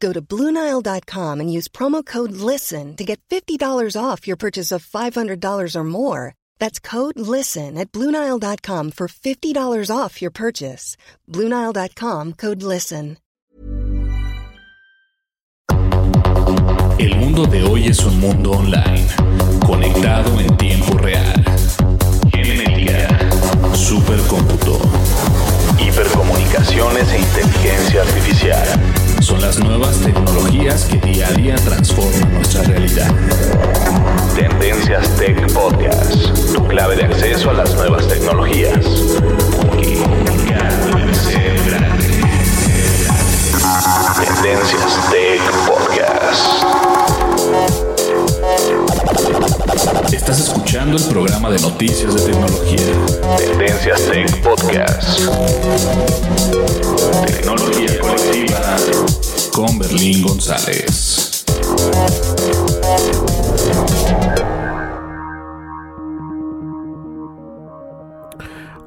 Go 0.00 0.12
to 0.12 0.20
Bluenile.com 0.20 1.40
and 1.40 1.52
use 1.52 1.68
promo 1.68 2.04
code 2.04 2.32
LISTEN 2.32 2.96
to 2.96 3.04
get 3.04 3.20
$50 3.30 3.96
off 3.96 4.26
your 4.26 4.36
purchase 4.36 4.70
of 4.70 4.84
$500 4.84 5.76
or 5.76 5.84
more. 5.84 6.34
That's 6.58 6.78
code 6.78 7.18
LISTEN 7.18 7.78
at 7.78 7.90
Bluenile.com 7.92 8.90
for 8.92 9.08
$50 9.08 9.90
off 9.90 10.20
your 10.20 10.30
purchase. 10.30 10.96
Bluenile.com 11.30 12.32
code 12.34 12.62
LISTEN. 12.62 13.16
El 16.96 17.16
mundo 17.16 17.44
de 17.46 17.62
hoy 17.64 17.88
es 17.88 18.04
un 18.04 18.18
mundo 18.20 18.52
online, 18.52 19.06
conectado 19.66 20.40
en 20.40 20.56
tiempo 20.56 20.96
real. 20.96 21.44
Genética, 22.32 23.08
supercómputo, 23.74 24.78
hipercomunicaciones 25.78 27.12
e 27.12 27.18
inteligencia 27.18 28.02
artificial. 28.02 29.13
Son 29.24 29.40
las 29.40 29.58
nuevas 29.58 29.98
tecnologías 30.00 30.84
que 30.84 30.98
día 30.98 31.26
a 31.28 31.32
día 31.32 31.54
transforman 31.54 32.34
nuestra 32.34 32.62
realidad. 32.64 33.10
Tendencias 34.36 35.16
Tech 35.16 35.50
Podcast, 35.50 36.52
tu 36.52 36.68
clave 36.68 36.96
de 36.96 37.04
acceso 37.04 37.48
a 37.48 37.54
las 37.54 37.74
nuevas 37.74 38.06
tecnologías. 38.06 38.84
Tendencias 44.20 45.10
Tech 45.10 45.40
Podcast. 45.66 46.93
Estás 50.12 50.38
escuchando 50.38 50.96
el 50.96 51.04
programa 51.04 51.50
de 51.50 51.58
noticias 51.58 52.14
de 52.14 52.32
tecnología. 52.32 52.78
Tendencias 53.36 54.08
Tech 54.08 54.42
Podcast. 54.42 55.18
Tecnología 57.26 57.98
colectiva 58.00 58.76
con 59.52 59.76
Berlín 59.80 60.22
González. 60.22 61.44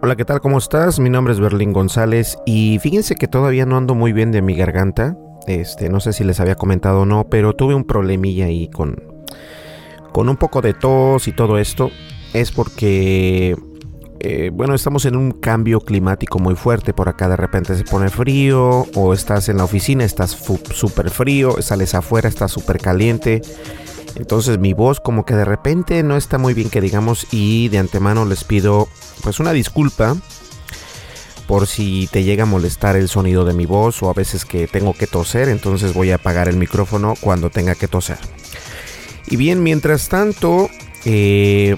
Hola, 0.02 0.16
¿qué 0.16 0.24
tal? 0.24 0.40
¿Cómo 0.40 0.59
estás? 0.59 1.00
Mi 1.00 1.09
nombre 1.09 1.34
es 1.34 1.41
Berlín 1.41 1.74
González 1.74 2.38
y 2.46 2.80
fíjense 2.80 3.16
que 3.16 3.28
todavía 3.28 3.66
no 3.66 3.75
ando 3.75 3.96
muy 3.96 4.13
bien 4.13 4.31
de 4.31 4.41
mi 4.41 4.56
garganta. 4.56 5.18
Este, 5.46 5.90
no 5.90 6.00
sé 6.00 6.13
si 6.13 6.24
les 6.24 6.40
había 6.40 6.56
comentado 6.56 7.02
o 7.02 7.06
no, 7.06 7.25
pero 7.30 7.53
tuve 7.53 7.75
un 7.75 7.84
problemilla 7.84 8.46
ahí 8.46 8.69
con, 8.69 9.17
con 10.18 10.30
un 10.30 10.38
poco 10.38 10.64
de 10.64 10.74
tos 10.74 11.28
y 11.28 11.32
todo 11.32 11.60
esto. 11.60 11.92
Es 12.34 12.52
porque, 12.52 13.56
eh, 14.20 14.50
bueno, 14.52 14.74
estamos 14.74 15.06
en 15.06 15.16
un 15.16 15.32
cambio 15.32 15.80
climático 15.80 16.40
muy 16.40 16.56
fuerte. 16.56 16.92
Por 16.92 17.08
acá 17.08 17.30
de 17.30 17.36
repente 17.36 17.76
se 17.76 17.84
pone 17.84 18.10
frío, 18.10 18.88
o 18.96 19.14
estás 19.14 19.48
en 19.48 19.58
la 19.58 19.66
oficina, 19.66 20.04
estás 20.04 20.32
súper 20.32 21.12
frío, 21.12 21.62
sales 21.62 21.94
afuera, 21.94 22.30
está 22.30 22.48
súper 22.48 22.80
caliente. 22.80 23.44
Entonces 24.16 24.58
mi 24.58 24.74
voz 24.74 25.00
como 25.00 25.24
que 25.24 25.36
de 25.36 25.46
repente 25.46 26.02
no 26.02 26.18
está 26.18 26.40
muy 26.40 26.56
bien 26.56 26.72
que 26.72 26.82
digamos 26.82 27.28
y 27.32 27.70
de 27.70 27.78
antemano 27.78 28.26
les 28.26 28.44
pido 28.44 28.88
pues 29.22 29.40
una 29.40 29.52
disculpa 29.52 30.18
por 31.46 31.68
si 31.68 32.10
te 32.12 32.24
llega 32.24 32.42
a 32.42 32.48
molestar 32.48 32.96
el 32.96 33.08
sonido 33.08 33.46
de 33.46 33.54
mi 33.54 33.68
voz 33.68 34.02
o 34.02 34.10
a 34.10 34.14
veces 34.14 34.46
que 34.46 34.66
tengo 34.66 34.96
que 34.96 35.06
toser, 35.06 35.48
entonces 35.48 35.94
voy 35.94 36.10
a 36.10 36.16
apagar 36.16 36.50
el 36.50 36.58
micrófono 36.58 37.14
cuando 37.22 37.52
tenga 37.52 37.76
que 37.76 37.88
toser. 37.88 38.18
Y 39.28 39.36
bien, 39.36 39.62
mientras 39.62 40.10
tanto, 40.10 40.70
eh, 41.06 41.76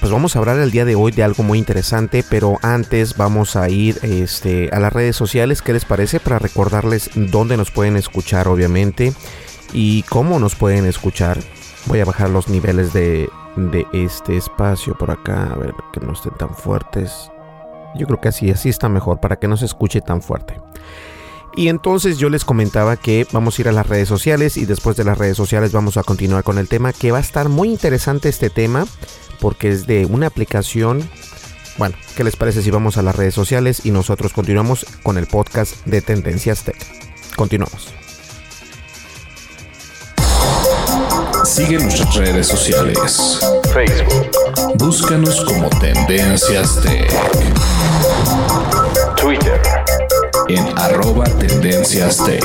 pues 0.00 0.10
vamos 0.10 0.34
a 0.34 0.38
hablar 0.38 0.58
el 0.58 0.70
día 0.70 0.84
de 0.84 0.94
hoy 0.94 1.12
de 1.12 1.22
algo 1.22 1.42
muy 1.42 1.58
interesante, 1.58 2.24
pero 2.28 2.58
antes 2.62 3.16
vamos 3.16 3.56
a 3.56 3.68
ir 3.68 3.98
este, 4.02 4.70
a 4.72 4.78
las 4.80 4.92
redes 4.92 5.16
sociales, 5.16 5.62
¿qué 5.62 5.72
les 5.72 5.84
parece? 5.84 6.20
Para 6.20 6.38
recordarles 6.38 7.10
dónde 7.14 7.56
nos 7.56 7.70
pueden 7.70 7.96
escuchar, 7.96 8.48
obviamente, 8.48 9.12
y 9.72 10.02
cómo 10.04 10.38
nos 10.38 10.54
pueden 10.54 10.86
escuchar. 10.86 11.38
Voy 11.86 12.00
a 12.00 12.04
bajar 12.04 12.30
los 12.30 12.48
niveles 12.48 12.92
de, 12.92 13.28
de 13.56 13.86
este 13.92 14.36
espacio 14.36 14.96
por 14.96 15.10
acá, 15.10 15.52
a 15.52 15.56
ver 15.56 15.74
que 15.92 16.00
no 16.00 16.12
estén 16.12 16.34
tan 16.38 16.54
fuertes. 16.54 17.30
Yo 17.96 18.06
creo 18.06 18.20
que 18.20 18.28
así, 18.28 18.50
así 18.50 18.68
está 18.68 18.88
mejor, 18.88 19.20
para 19.20 19.36
que 19.36 19.48
no 19.48 19.56
se 19.56 19.66
escuche 19.66 20.00
tan 20.00 20.22
fuerte. 20.22 20.56
Y 21.54 21.68
entonces 21.68 22.18
yo 22.18 22.28
les 22.30 22.44
comentaba 22.44 22.96
que 22.96 23.26
vamos 23.32 23.58
a 23.58 23.62
ir 23.62 23.68
a 23.68 23.72
las 23.72 23.86
redes 23.86 24.08
sociales 24.08 24.56
y 24.56 24.64
después 24.64 24.96
de 24.96 25.04
las 25.04 25.18
redes 25.18 25.36
sociales 25.36 25.72
vamos 25.72 25.96
a 25.96 26.02
continuar 26.02 26.44
con 26.44 26.58
el 26.58 26.68
tema, 26.68 26.92
que 26.92 27.12
va 27.12 27.18
a 27.18 27.22
estar 27.22 27.48
muy 27.48 27.68
interesante 27.68 28.28
este 28.28 28.48
tema, 28.48 28.86
porque 29.40 29.70
es 29.70 29.86
de 29.86 30.06
una 30.06 30.28
aplicación. 30.28 31.08
Bueno, 31.76 31.94
¿qué 32.16 32.24
les 32.24 32.36
parece 32.36 32.62
si 32.62 32.70
vamos 32.70 32.96
a 32.96 33.02
las 33.02 33.16
redes 33.16 33.34
sociales 33.34 33.84
y 33.84 33.90
nosotros 33.90 34.32
continuamos 34.32 34.86
con 35.02 35.18
el 35.18 35.26
podcast 35.26 35.84
de 35.86 36.00
Tendencias 36.00 36.64
Tech? 36.64 36.76
Continuamos. 37.36 37.92
Sigue 41.44 41.78
nuestras 41.78 42.14
redes 42.14 42.46
sociales. 42.46 43.40
Facebook. 43.74 44.30
Búscanos 44.76 45.44
como 45.44 45.68
Tendencias 45.80 46.80
Tech. 46.80 47.10
Twitter. 49.16 49.60
En 50.48 50.64
arroba 50.78 51.24
Tendencias 51.24 52.24
Tech. 52.24 52.42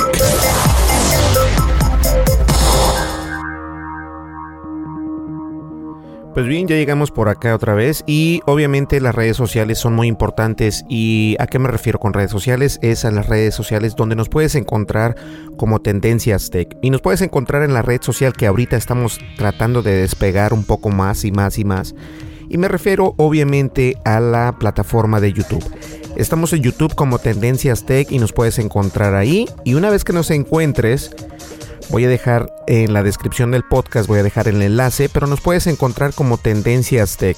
Pues 6.34 6.46
bien, 6.46 6.68
ya 6.68 6.76
llegamos 6.76 7.10
por 7.10 7.30
acá 7.30 7.56
otra 7.56 7.74
vez 7.74 8.04
y 8.06 8.42
obviamente 8.46 9.02
las 9.02 9.16
redes 9.16 9.36
sociales 9.36 9.80
son 9.80 9.96
muy 9.96 10.08
importantes. 10.08 10.86
Y 10.88 11.36
a 11.40 11.48
qué 11.48 11.58
me 11.58 11.68
refiero 11.68 12.00
con 12.00 12.14
redes 12.14 12.30
sociales 12.30 12.78
es 12.84 13.06
a 13.06 13.12
las 13.12 13.28
redes 13.28 13.56
sociales 13.56 13.96
donde 13.96 14.16
nos 14.16 14.30
puedes 14.30 14.54
encontrar 14.54 15.16
como 15.58 15.80
Tendencias 15.80 16.52
Tech. 16.52 16.78
Y 16.82 16.92
nos 16.92 17.02
puedes 17.02 17.22
encontrar 17.22 17.64
en 17.64 17.74
la 17.74 17.82
red 17.82 18.02
social 18.02 18.34
que 18.34 18.46
ahorita 18.46 18.78
estamos 18.78 19.20
tratando 19.38 19.82
de 19.82 19.96
despegar 19.96 20.54
un 20.54 20.64
poco 20.64 20.90
más 20.90 21.26
y 21.26 21.32
más 21.32 21.58
y 21.58 21.66
más 21.66 21.96
y 22.50 22.58
me 22.58 22.68
refiero 22.68 23.14
obviamente 23.18 23.98
a 24.06 24.20
la 24.20 24.58
plataforma 24.60 25.20
de 25.20 25.34
YouTube. 25.34 25.64
Estamos 26.16 26.54
en 26.54 26.64
YouTube 26.64 26.96
como 26.96 27.20
Tendencias 27.20 27.86
Tech 27.86 28.12
y 28.12 28.20
nos 28.20 28.34
puedes 28.34 28.60
encontrar 28.60 29.16
ahí 29.16 29.48
y 29.64 29.76
una 29.76 29.90
vez 29.90 30.04
que 30.04 30.14
nos 30.14 30.32
encuentres 30.32 31.12
Voy 31.90 32.04
a 32.04 32.10
dejar 32.10 32.54
en 32.68 32.92
la 32.92 33.02
descripción 33.02 33.52
del 33.52 33.64
podcast, 33.64 34.08
voy 34.08 34.20
a 34.20 34.24
dejar 34.24 34.48
el 34.50 34.62
enlace, 34.62 35.08
pero 35.08 35.26
nos 35.26 35.40
puedes 35.40 35.68
encontrar 35.68 36.14
como 36.14 36.38
Tendencias 36.38 37.16
Tech. 37.16 37.38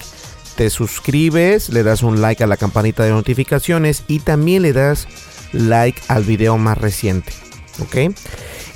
Te 0.56 0.70
suscribes, 0.72 1.70
le 1.70 1.84
das 1.84 2.02
un 2.02 2.20
like 2.20 2.44
a 2.44 2.48
la 2.48 2.58
campanita 2.58 3.04
de 3.04 3.12
notificaciones 3.12 4.04
y 4.08 4.20
también 4.20 4.64
le 4.64 4.74
das 4.74 5.08
like 5.54 6.02
al 6.08 6.24
video 6.24 6.58
más 6.58 6.78
reciente. 6.80 7.32
¿Ok? 7.82 8.14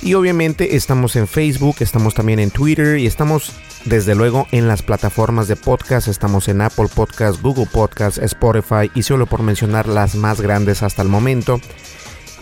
Y 0.02 0.14
obviamente 0.14 0.76
estamos 0.76 1.16
en 1.16 1.26
Facebook, 1.26 1.76
estamos 1.80 2.14
también 2.14 2.38
en 2.38 2.50
Twitter 2.50 2.98
y 2.98 3.06
estamos 3.06 3.52
desde 3.84 4.14
luego 4.14 4.46
en 4.50 4.68
las 4.68 4.82
plataformas 4.82 5.48
de 5.48 5.56
podcast. 5.56 6.08
Estamos 6.08 6.48
en 6.48 6.60
Apple 6.60 6.88
Podcast, 6.94 7.40
Google 7.40 7.68
Podcast, 7.72 8.18
Spotify 8.18 8.90
y 8.94 9.02
solo 9.02 9.26
por 9.26 9.42
mencionar 9.42 9.88
las 9.88 10.14
más 10.14 10.40
grandes 10.40 10.82
hasta 10.82 11.02
el 11.02 11.08
momento. 11.08 11.60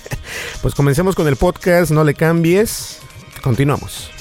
pues 0.62 0.76
comencemos 0.76 1.16
con 1.16 1.26
el 1.26 1.34
podcast, 1.34 1.90
no 1.90 2.04
le 2.04 2.14
cambies. 2.14 3.00
Continuamos. 3.42 4.12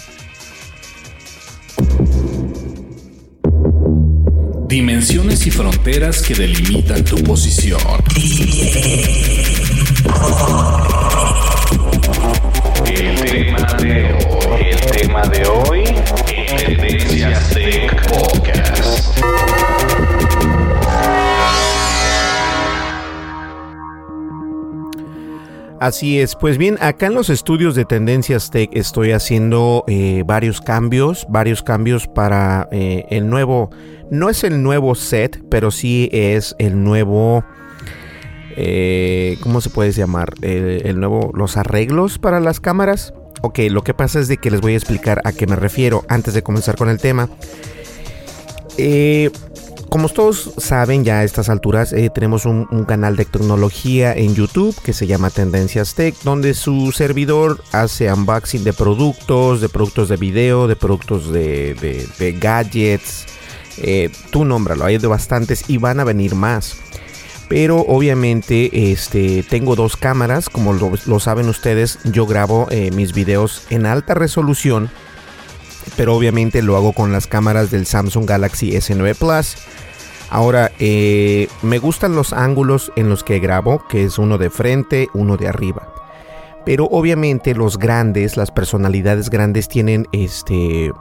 Dimensiones 4.67 5.45
y 5.45 5.51
fronteras 5.51 6.23
que 6.23 6.33
delimitan 6.33 7.05
tu 7.05 7.17
posición. 7.23 7.79
El 12.87 13.19
tema 13.23 13.73
de 13.77 14.13
hoy, 14.31 14.61
el 14.67 14.79
tema 14.91 15.21
de 15.27 15.45
hoy, 15.45 15.83
Tendencias 16.57 17.49
Tech 17.51 18.07
Podcast. 18.07 19.21
Así 25.81 26.19
es, 26.19 26.35
pues 26.35 26.59
bien, 26.59 26.77
acá 26.79 27.07
en 27.07 27.15
los 27.15 27.31
estudios 27.31 27.73
de 27.73 27.85
Tendencias 27.85 28.51
Tech 28.51 28.69
estoy 28.73 29.13
haciendo 29.13 29.83
eh, 29.87 30.21
varios 30.27 30.61
cambios, 30.61 31.25
varios 31.27 31.63
cambios 31.63 32.07
para 32.07 32.69
eh, 32.71 33.07
el 33.09 33.27
nuevo, 33.31 33.71
no 34.11 34.29
es 34.29 34.43
el 34.43 34.61
nuevo 34.61 34.93
set, 34.93 35.43
pero 35.49 35.71
sí 35.71 36.07
es 36.11 36.55
el 36.59 36.83
nuevo, 36.83 37.43
eh, 38.55 39.39
¿cómo 39.41 39.59
se 39.59 39.71
puede 39.71 39.91
llamar? 39.91 40.35
el 40.43 40.99
nuevo, 40.99 41.31
los 41.33 41.57
arreglos 41.57 42.19
para 42.19 42.39
las 42.39 42.59
cámaras. 42.59 43.15
Ok, 43.41 43.57
lo 43.71 43.83
que 43.83 43.95
pasa 43.95 44.19
es 44.19 44.27
de 44.27 44.37
que 44.37 44.51
les 44.51 44.61
voy 44.61 44.73
a 44.73 44.77
explicar 44.77 45.19
a 45.23 45.33
qué 45.33 45.47
me 45.47 45.55
refiero 45.55 46.05
antes 46.09 46.35
de 46.35 46.43
comenzar 46.43 46.75
con 46.75 46.89
el 46.89 46.99
tema. 46.99 47.27
Eh, 48.77 49.31
como 49.91 50.07
todos 50.07 50.51
saben 50.55 51.03
ya 51.03 51.19
a 51.19 51.25
estas 51.25 51.49
alturas, 51.49 51.91
eh, 51.91 52.09
tenemos 52.09 52.45
un, 52.45 52.85
canal 52.85 53.17
de 53.17 53.25
tecnología 53.25 54.13
en 54.13 54.33
YouTube 54.33 54.73
que 54.81 54.93
se 54.93 55.05
llama 55.05 55.31
Tendencias 55.31 55.95
Tech, 55.95 56.15
donde 56.23 56.53
su 56.53 56.93
servidor 56.93 57.61
hace 57.73 58.11
unboxing 58.11 58.63
de 58.63 58.71
productos, 58.71 59.59
de 59.59 59.67
productos 59.67 60.07
de 60.07 60.15
video, 60.15 60.69
de 60.69 60.77
productos 60.77 61.33
de, 61.33 62.37
gadgets. 62.39 63.25
Eh, 63.79 64.09
tú 64.29 64.45
nómbralo, 64.45 64.85
hay 64.85 64.97
de 64.97 65.07
bastantes 65.07 65.69
y 65.69 65.75
van 65.75 65.99
a 65.99 66.05
venir 66.05 66.35
más. 66.35 66.77
Pero 67.49 67.79
obviamente 67.81 68.93
este, 68.93 69.43
tengo 69.43 69.75
dos 69.75 69.97
cámaras, 69.97 70.47
como 70.47 70.71
lo, 70.71 71.19
saben 71.19 71.49
ustedes, 71.49 71.99
yo 72.05 72.25
grabo 72.25 72.67
eh, 72.71 72.91
mis 72.91 73.11
videos 73.11 73.63
en 73.69 73.85
alta 73.85 74.13
resolución 74.13 74.89
pero 75.97 76.15
obviamente 76.15 76.61
lo 76.61 76.75
hago 76.75 76.93
con 76.93 77.11
las 77.11 77.27
cámaras 77.27 77.71
del 77.71 77.85
Samsung 77.85 78.25
Galaxy 78.25 78.71
S9 78.71 79.15
Plus. 79.15 79.55
Ahora, 80.29 80.71
eh, 80.79 81.47
me 81.61 81.79
gustan 81.79 82.15
los 82.15 82.31
ángulos 82.31 82.91
en 82.95 83.09
los 83.09 83.23
que 83.23 83.39
grabo, 83.39 83.85
que 83.89 84.05
es 84.05 84.17
uno 84.17 84.37
de 84.37 84.49
frente, 84.49 85.09
uno 85.13 85.35
de 85.35 85.47
arriba. 85.47 85.93
Pero 86.65 86.85
obviamente 86.85 87.55
los 87.55 87.77
grandes, 87.77 88.37
las 88.37 88.51
personalidades 88.51 89.29
grandes 89.29 89.67
tienen 89.67 90.07
este 90.11 90.91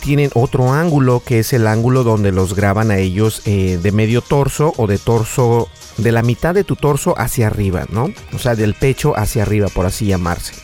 tienen 0.00 0.30
otro 0.34 0.70
ángulo 0.70 1.22
que 1.24 1.38
es 1.38 1.54
el 1.54 1.66
ángulo 1.66 2.04
donde 2.04 2.30
los 2.30 2.54
graban 2.54 2.90
a 2.90 2.98
ellos 2.98 3.40
eh, 3.46 3.78
de 3.82 3.90
medio 3.90 4.20
torso 4.20 4.74
o 4.76 4.86
de 4.86 4.98
torso 4.98 5.68
de 5.96 6.12
la 6.12 6.22
mitad 6.22 6.54
de 6.54 6.62
tu 6.62 6.76
torso 6.76 7.14
hacia 7.18 7.46
arriba, 7.46 7.86
¿no? 7.90 8.10
O 8.34 8.38
sea, 8.38 8.54
del 8.54 8.74
pecho 8.74 9.16
hacia 9.16 9.42
arriba, 9.42 9.68
por 9.68 9.86
así 9.86 10.06
llamarse. 10.06 10.54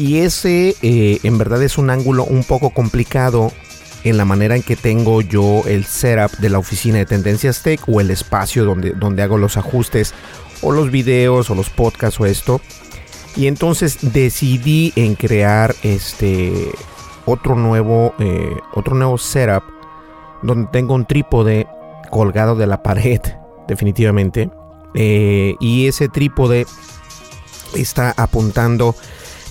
Y 0.00 0.20
ese 0.20 0.74
eh, 0.80 1.20
en 1.24 1.36
verdad 1.36 1.62
es 1.62 1.76
un 1.76 1.90
ángulo 1.90 2.24
un 2.24 2.42
poco 2.42 2.70
complicado 2.70 3.52
en 4.02 4.16
la 4.16 4.24
manera 4.24 4.56
en 4.56 4.62
que 4.62 4.74
tengo 4.74 5.20
yo 5.20 5.62
el 5.66 5.84
setup 5.84 6.38
de 6.38 6.48
la 6.48 6.58
oficina 6.58 6.96
de 6.96 7.04
Tendencias 7.04 7.62
Tech 7.62 7.82
o 7.86 8.00
el 8.00 8.10
espacio 8.10 8.64
donde, 8.64 8.92
donde 8.92 9.22
hago 9.22 9.36
los 9.36 9.58
ajustes 9.58 10.14
o 10.62 10.72
los 10.72 10.90
videos 10.90 11.50
o 11.50 11.54
los 11.54 11.68
podcasts 11.68 12.18
o 12.18 12.24
esto. 12.24 12.62
Y 13.36 13.46
entonces 13.46 13.98
decidí 14.00 14.94
en 14.96 15.16
crear 15.16 15.74
este 15.82 16.70
otro 17.26 17.54
nuevo, 17.54 18.14
eh, 18.20 18.56
otro 18.72 18.94
nuevo 18.94 19.18
setup 19.18 19.64
donde 20.42 20.70
tengo 20.72 20.94
un 20.94 21.04
trípode 21.04 21.66
colgado 22.10 22.56
de 22.56 22.66
la 22.66 22.82
pared, 22.82 23.20
definitivamente. 23.68 24.48
Eh, 24.94 25.56
y 25.60 25.88
ese 25.88 26.08
trípode 26.08 26.64
está 27.74 28.14
apuntando, 28.16 28.94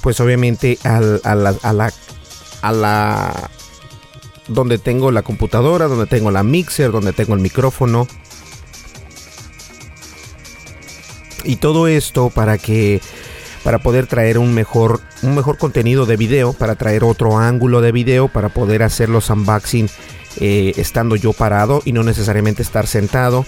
pues 0.02 0.20
obviamente 0.20 0.78
a, 0.84 1.00
la, 1.00 1.56
a, 1.62 1.74
la, 1.74 1.94
a 2.62 2.72
la 2.72 3.50
donde 4.48 4.78
tengo 4.78 5.12
la 5.12 5.22
computadora, 5.22 5.88
donde 5.88 6.08
tengo 6.08 6.32
la 6.32 6.44
mixer, 6.44 6.92
donde 6.92 7.14
tengo 7.14 7.34
el 7.36 7.40
micrófono. 7.40 8.08
Y 11.44 11.58
todo 11.58 11.88
esto 11.88 12.30
para 12.30 12.58
que 12.58 13.02
para 13.64 13.80
poder 13.80 14.08
traer 14.08 14.38
un 14.38 14.54
mejor 14.54 15.02
un 15.22 15.36
mejor 15.36 15.58
contenido 15.58 16.06
de 16.06 16.18
video, 16.18 16.54
para 16.54 16.76
traer 16.76 17.04
otro 17.04 17.38
ángulo 17.38 17.82
de 17.82 17.92
video, 17.92 18.28
para 18.28 18.50
poder 18.50 18.84
hacer 18.84 19.10
los 19.10 19.30
unboxing 19.30 19.90
eh, 20.40 20.74
estando 20.78 21.16
yo 21.16 21.34
parado 21.34 21.82
y 21.86 21.92
no 21.92 22.04
necesariamente 22.04 22.62
estar 22.62 22.88
sentado. 22.88 23.46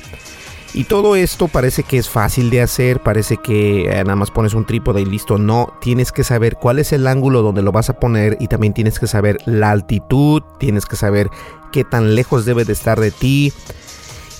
Y 0.74 0.86
todo 0.86 1.18
esto 1.18 1.50
parece 1.50 1.84
que 1.84 1.98
es 1.98 2.08
fácil 2.08 2.50
de 2.50 2.62
hacer, 2.62 3.02
parece 3.02 3.36
que 3.36 3.90
eh, 3.90 4.04
nada 4.06 4.16
más 4.16 4.32
pones 4.32 4.54
un 4.54 4.66
trípode 4.66 5.02
y 5.02 5.06
listo. 5.06 5.38
No, 5.38 5.74
tienes 5.82 6.14
que 6.14 6.24
saber 6.24 6.56
cuál 6.56 6.80
es 6.80 6.94
el 6.94 7.08
ángulo 7.08 7.42
donde 7.42 7.62
lo 7.62 7.74
vas 7.74 7.90
a 7.90 8.00
poner 8.00 8.38
y 8.40 8.48
también 8.48 8.74
tienes 8.74 8.98
que 8.98 9.08
saber 9.08 9.38
la 9.46 9.72
altitud, 9.72 10.42
tienes 10.60 10.86
que 10.86 10.96
saber 10.96 11.30
qué 11.74 11.84
tan 11.84 12.16
lejos 12.16 12.46
debe 12.46 12.64
de 12.64 12.72
estar 12.72 13.02
de 13.02 13.12
ti. 13.12 13.52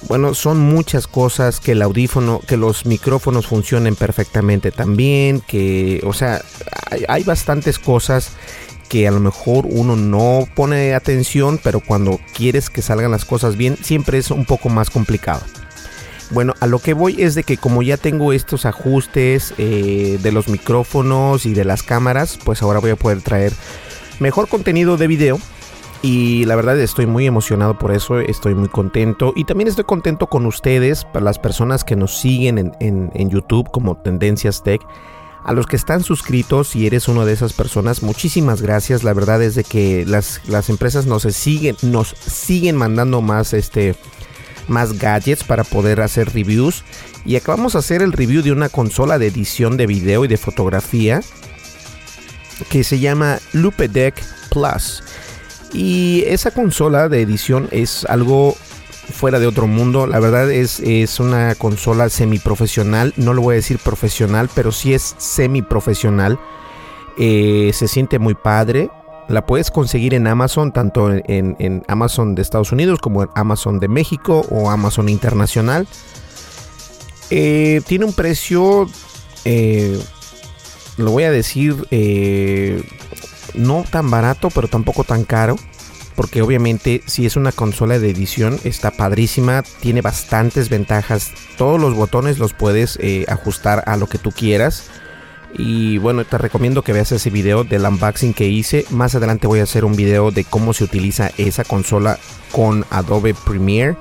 Bueno, 0.08 0.34
son 0.34 0.58
muchas 0.58 1.06
cosas 1.06 1.60
que 1.60 1.74
el 1.74 1.82
audífono, 1.82 2.40
que 2.48 2.58
los 2.58 2.86
micrófonos 2.86 3.46
funcionen 3.46 3.96
perfectamente 3.96 4.72
también, 4.72 5.42
que, 5.42 6.02
o 6.06 6.14
sea, 6.14 6.42
hay, 6.90 7.04
hay 7.10 7.24
bastantes 7.24 7.78
cosas 7.78 8.32
que 8.90 9.08
a 9.08 9.12
lo 9.12 9.20
mejor 9.20 9.66
uno 9.70 9.96
no 9.96 10.48
pone 10.56 10.96
atención, 10.96 11.60
pero 11.62 11.82
cuando 11.82 12.20
quieres 12.34 12.70
que 12.70 12.82
salgan 12.82 13.12
las 13.12 13.26
cosas 13.26 13.58
bien, 13.58 13.78
siempre 13.82 14.18
es 14.18 14.32
un 14.32 14.46
poco 14.46 14.70
más 14.70 14.90
complicado. 14.90 15.42
Bueno, 16.32 16.54
a 16.62 16.68
lo 16.68 16.80
que 16.80 16.94
voy 16.94 17.22
es 17.22 17.36
de 17.36 17.44
que 17.44 17.58
como 17.58 17.82
ya 17.82 17.98
tengo 17.98 18.32
estos 18.32 18.66
ajustes 18.66 19.54
eh, 19.58 20.18
de 20.22 20.32
los 20.32 20.48
micrófonos 20.48 21.46
y 21.46 21.54
de 21.54 21.66
las 21.66 21.84
cámaras, 21.84 22.40
pues 22.44 22.62
ahora 22.62 22.80
voy 22.80 22.92
a 22.92 22.96
poder 22.96 23.22
traer 23.22 23.52
mejor 24.20 24.48
contenido 24.48 24.96
de 24.96 25.08
video. 25.08 25.40
Y 26.02 26.46
la 26.46 26.56
verdad 26.56 26.80
estoy 26.80 27.06
muy 27.06 27.28
emocionado 27.28 27.78
por 27.78 27.92
eso, 27.92 28.20
estoy 28.20 28.56
muy 28.56 28.70
contento. 28.70 29.34
Y 29.36 29.44
también 29.44 29.68
estoy 29.68 29.84
contento 29.84 30.28
con 30.28 30.46
ustedes, 30.46 31.04
para 31.06 31.26
las 31.26 31.38
personas 31.38 31.84
que 31.84 31.96
nos 31.96 32.18
siguen 32.18 32.74
en, 32.80 33.30
YouTube 33.30 33.70
como 33.70 33.98
Tendencias 33.98 34.64
Tech. 34.64 34.82
A 35.44 35.54
los 35.54 35.66
que 35.66 35.76
están 35.76 36.04
suscritos 36.04 36.76
y 36.76 36.86
eres 36.86 37.08
una 37.08 37.26
de 37.26 37.34
esas 37.34 37.54
personas, 37.54 38.04
muchísimas 38.04 38.62
gracias. 38.62 39.04
La 39.04 39.14
verdad 39.14 39.42
es 39.44 39.56
de 39.56 39.64
que 39.64 40.06
las, 40.06 40.42
las 40.48 40.70
empresas 40.70 41.08
nos 41.08 41.24
siguen, 41.24 41.76
nos 41.82 42.10
siguen 42.10 42.76
mandando 42.78 43.22
más 43.22 43.54
este 43.54 43.96
más 44.72 44.98
gadgets 44.98 45.44
para 45.44 45.64
poder 45.64 46.02
hacer 46.02 46.34
reviews. 46.34 46.84
Y 47.26 47.36
acabamos 47.36 47.74
de 47.74 47.80
hacer 47.80 48.02
el 48.02 48.14
review 48.14 48.42
de 48.42 48.52
una 48.52 48.70
consola 48.70 49.20
de 49.20 49.28
edición 49.28 49.78
de 49.78 49.86
video 49.86 50.26
y 50.26 50.28
de 50.28 50.38
fotografía 50.38 51.22
que 52.70 52.84
se 52.84 53.00
llama 53.00 53.40
Lupedeck 53.54 54.16
Plus. 54.50 55.04
Y 55.74 56.24
esa 56.28 56.52
consola 56.52 57.10
de 57.10 57.22
edición 57.22 57.68
es 57.72 58.06
algo 58.06 58.56
fuera 59.12 59.40
de 59.40 59.48
otro 59.48 59.68
mundo. 59.68 60.08
La 60.08 60.20
verdad 60.20 60.52
es, 60.52 60.80
es 60.80 61.20
una 61.20 61.56
consola 61.56 62.10
semiprofesional. 62.10 63.14
No 63.18 63.34
lo 63.34 63.42
voy 63.42 63.54
a 63.54 63.56
decir 63.58 63.78
profesional, 63.78 64.50
pero 64.54 64.72
sí 64.72 64.94
es 64.94 65.16
semiprofesional. 65.18 66.40
Eh, 67.18 67.72
se 67.74 67.88
siente 67.88 68.20
muy 68.20 68.34
padre. 68.34 68.90
La 69.32 69.46
puedes 69.46 69.72
conseguir 69.72 70.14
en 70.14 70.28
Amazon, 70.28 70.74
tanto 70.74 71.10
en, 71.10 71.84
Amazon 71.88 72.36
de 72.36 72.42
Estados 72.42 72.74
Unidos 72.74 73.00
como 73.00 73.24
en 73.24 73.30
Amazon 73.34 73.80
de 73.80 73.88
México 73.88 74.46
o 74.50 74.70
Amazon 74.70 75.08
Internacional. 75.08 75.88
Eh, 77.30 77.82
tiene 77.88 78.04
un 78.04 78.12
precio, 78.12 78.90
eh, 79.46 79.98
lo 80.98 81.12
voy 81.12 81.24
a 81.24 81.32
decir, 81.32 81.88
eh, 81.92 82.84
no 83.54 83.86
tan 83.90 84.12
barato, 84.12 84.50
pero 84.50 84.68
tampoco 84.68 85.06
tan 85.06 85.24
caro. 85.24 85.56
Porque 86.18 86.42
obviamente 86.42 87.02
si 87.06 87.26
es 87.26 87.38
una 87.38 87.54
consola 87.54 87.98
de 87.98 88.10
edición 88.10 88.60
está 88.66 88.92
padrísima, 88.92 89.64
tiene 89.80 90.02
bastantes 90.02 90.68
ventajas. 90.68 91.32
Todos 91.58 91.80
los 91.80 91.96
botones 91.96 92.38
los 92.38 92.52
puedes 92.54 93.00
ajustar 93.30 93.84
a 93.88 93.96
lo 93.96 94.08
que 94.08 94.18
tú 94.18 94.32
quieras. 94.32 94.90
Y 95.58 95.98
bueno, 95.98 96.24
te 96.24 96.38
recomiendo 96.38 96.82
que 96.82 96.94
veas 96.94 97.12
ese 97.12 97.30
video 97.30 97.64
del 97.64 97.86
unboxing 97.86 98.34
que 98.34 98.48
hice. 98.48 98.86
Más 98.90 99.16
adelante 99.16 99.48
voy 99.48 99.60
a 99.60 99.64
hacer 99.64 99.86
un 99.86 99.96
video 99.96 100.32
de 100.32 100.44
cómo 100.44 100.74
se 100.74 100.84
utiliza 100.84 101.32
esa 101.38 101.64
consola 101.64 102.18
con 102.52 102.86
Adobe 102.90 103.34
Premiere. 103.34 103.98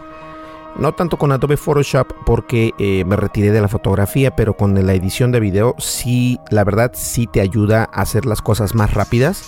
No 0.79 0.93
tanto 0.93 1.19
con 1.19 1.33
Adobe 1.33 1.57
Photoshop 1.57 2.13
porque 2.25 2.71
eh, 2.79 3.05
me 3.05 3.17
retiré 3.17 3.51
de 3.51 3.61
la 3.61 3.69
fotografía, 3.69 4.37
pero 4.37 4.57
con 4.57 4.75
la 4.87 4.95
edición 4.95 5.33
de 5.33 5.41
video 5.41 5.75
sí, 5.79 6.39
la 6.51 6.63
verdad 6.63 6.93
sí 6.95 7.27
te 7.27 7.41
ayuda 7.41 7.89
a 7.93 8.03
hacer 8.03 8.25
las 8.25 8.41
cosas 8.41 8.75
más 8.75 8.95
rápidas 8.95 9.43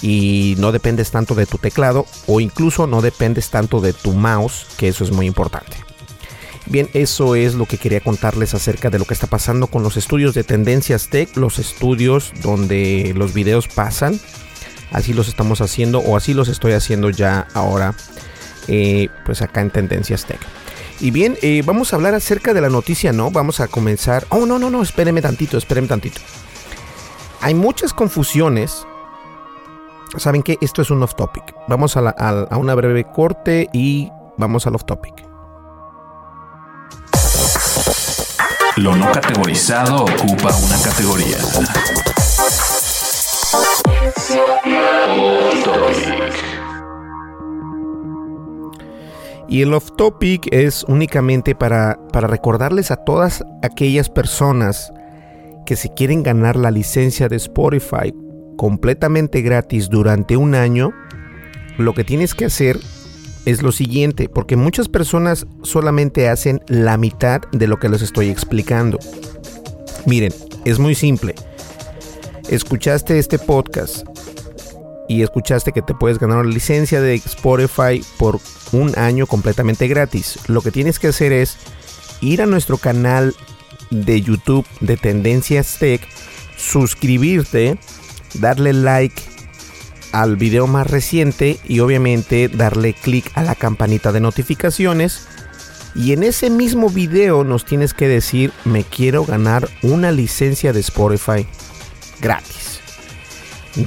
y 0.00 0.54
no 0.58 0.72
dependes 0.72 1.10
tanto 1.10 1.34
de 1.34 1.44
tu 1.44 1.58
teclado 1.58 2.06
o 2.26 2.40
incluso 2.40 2.86
no 2.86 3.02
dependes 3.02 3.50
tanto 3.50 3.80
de 3.80 3.92
tu 3.92 4.12
mouse, 4.12 4.66
que 4.78 4.88
eso 4.88 5.04
es 5.04 5.12
muy 5.12 5.26
importante. 5.26 5.89
Bien, 6.70 6.88
eso 6.94 7.34
es 7.34 7.56
lo 7.56 7.66
que 7.66 7.78
quería 7.78 8.00
contarles 8.00 8.54
acerca 8.54 8.90
de 8.90 9.00
lo 9.00 9.04
que 9.04 9.12
está 9.12 9.26
pasando 9.26 9.66
con 9.66 9.82
los 9.82 9.96
estudios 9.96 10.34
de 10.34 10.44
Tendencias 10.44 11.08
Tech, 11.08 11.36
los 11.36 11.58
estudios 11.58 12.32
donde 12.44 13.12
los 13.16 13.34
videos 13.34 13.66
pasan. 13.66 14.20
Así 14.92 15.12
los 15.12 15.26
estamos 15.26 15.60
haciendo 15.62 15.98
o 15.98 16.16
así 16.16 16.32
los 16.32 16.46
estoy 16.46 16.74
haciendo 16.74 17.10
ya 17.10 17.48
ahora, 17.54 17.96
eh, 18.68 19.08
pues 19.26 19.42
acá 19.42 19.62
en 19.62 19.70
Tendencias 19.70 20.26
Tech. 20.26 20.38
Y 21.00 21.10
bien, 21.10 21.36
eh, 21.42 21.64
vamos 21.66 21.92
a 21.92 21.96
hablar 21.96 22.14
acerca 22.14 22.54
de 22.54 22.60
la 22.60 22.68
noticia, 22.68 23.12
¿no? 23.12 23.32
Vamos 23.32 23.58
a 23.58 23.66
comenzar. 23.66 24.24
Oh, 24.28 24.46
no, 24.46 24.60
no, 24.60 24.70
no, 24.70 24.80
espéreme 24.80 25.20
tantito, 25.20 25.58
espéreme 25.58 25.88
tantito. 25.88 26.20
Hay 27.40 27.54
muchas 27.54 27.92
confusiones. 27.92 28.86
Saben 30.18 30.44
que 30.44 30.56
esto 30.60 30.82
es 30.82 30.90
un 30.90 31.02
off 31.02 31.16
topic. 31.16 31.52
Vamos 31.66 31.96
a, 31.96 32.10
a 32.10 32.56
una 32.58 32.76
breve 32.76 33.04
corte 33.12 33.68
y 33.72 34.08
vamos 34.36 34.68
al 34.68 34.76
off 34.76 34.84
topic. 34.84 35.29
Lo 38.80 38.96
no 38.96 39.12
categorizado 39.12 40.04
ocupa 40.04 40.56
una 40.56 40.82
categoría. 40.82 41.36
Y 49.48 49.60
el 49.60 49.74
off 49.74 49.90
topic 49.98 50.48
es 50.50 50.84
únicamente 50.84 51.54
para, 51.54 51.98
para 52.10 52.26
recordarles 52.26 52.90
a 52.90 52.96
todas 52.96 53.44
aquellas 53.62 54.08
personas 54.08 54.90
que 55.66 55.76
se 55.76 55.92
quieren 55.92 56.22
ganar 56.22 56.56
la 56.56 56.70
licencia 56.70 57.28
de 57.28 57.36
Spotify 57.36 58.14
completamente 58.56 59.42
gratis 59.42 59.90
durante 59.90 60.38
un 60.38 60.54
año, 60.54 60.92
lo 61.76 61.92
que 61.92 62.04
tienes 62.04 62.34
que 62.34 62.46
hacer 62.46 62.78
es 63.44 63.62
lo 63.62 63.72
siguiente, 63.72 64.28
porque 64.28 64.56
muchas 64.56 64.88
personas 64.88 65.46
solamente 65.62 66.28
hacen 66.28 66.60
la 66.68 66.96
mitad 66.96 67.42
de 67.52 67.66
lo 67.66 67.78
que 67.78 67.88
les 67.88 68.02
estoy 68.02 68.28
explicando. 68.28 68.98
Miren, 70.06 70.32
es 70.64 70.78
muy 70.78 70.94
simple. 70.94 71.34
Escuchaste 72.48 73.18
este 73.18 73.38
podcast 73.38 74.04
y 75.08 75.22
escuchaste 75.22 75.72
que 75.72 75.82
te 75.82 75.94
puedes 75.94 76.18
ganar 76.18 76.38
una 76.38 76.50
licencia 76.50 77.00
de 77.00 77.14
Spotify 77.14 78.04
por 78.18 78.38
un 78.72 78.96
año 78.98 79.26
completamente 79.26 79.88
gratis. 79.88 80.38
Lo 80.46 80.62
que 80.62 80.70
tienes 80.70 80.98
que 80.98 81.08
hacer 81.08 81.32
es 81.32 81.56
ir 82.20 82.42
a 82.42 82.46
nuestro 82.46 82.78
canal 82.78 83.34
de 83.90 84.20
YouTube 84.20 84.66
de 84.80 84.96
Tendencias 84.96 85.78
Tech, 85.78 86.00
suscribirte, 86.56 87.78
darle 88.34 88.72
like 88.72 89.20
al 90.12 90.36
video 90.36 90.66
más 90.66 90.90
reciente 90.90 91.58
y 91.64 91.80
obviamente 91.80 92.48
darle 92.48 92.94
clic 92.94 93.30
a 93.34 93.42
la 93.42 93.54
campanita 93.54 94.12
de 94.12 94.20
notificaciones. 94.20 95.26
Y 95.94 96.12
en 96.12 96.22
ese 96.22 96.50
mismo 96.50 96.88
video 96.88 97.42
nos 97.44 97.64
tienes 97.64 97.94
que 97.94 98.08
decir, 98.08 98.52
me 98.64 98.84
quiero 98.84 99.24
ganar 99.24 99.68
una 99.82 100.12
licencia 100.12 100.72
de 100.72 100.80
Spotify 100.80 101.46
gratis. 102.20 102.80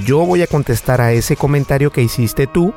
Yo 0.04 0.24
voy 0.24 0.42
a 0.42 0.46
contestar 0.46 1.00
a 1.00 1.12
ese 1.12 1.36
comentario 1.36 1.90
que 1.90 2.02
hiciste 2.02 2.46
tú 2.46 2.74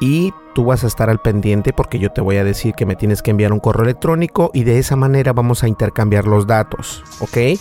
y 0.00 0.32
tú 0.54 0.64
vas 0.64 0.84
a 0.84 0.88
estar 0.88 1.08
al 1.08 1.20
pendiente 1.20 1.72
porque 1.72 1.98
yo 1.98 2.10
te 2.10 2.20
voy 2.20 2.36
a 2.36 2.44
decir 2.44 2.74
que 2.74 2.86
me 2.86 2.96
tienes 2.96 3.22
que 3.22 3.30
enviar 3.30 3.52
un 3.52 3.60
correo 3.60 3.84
electrónico 3.84 4.50
y 4.52 4.64
de 4.64 4.78
esa 4.78 4.96
manera 4.96 5.32
vamos 5.32 5.62
a 5.62 5.68
intercambiar 5.68 6.26
los 6.26 6.46
datos, 6.46 7.04
¿ok? 7.20 7.58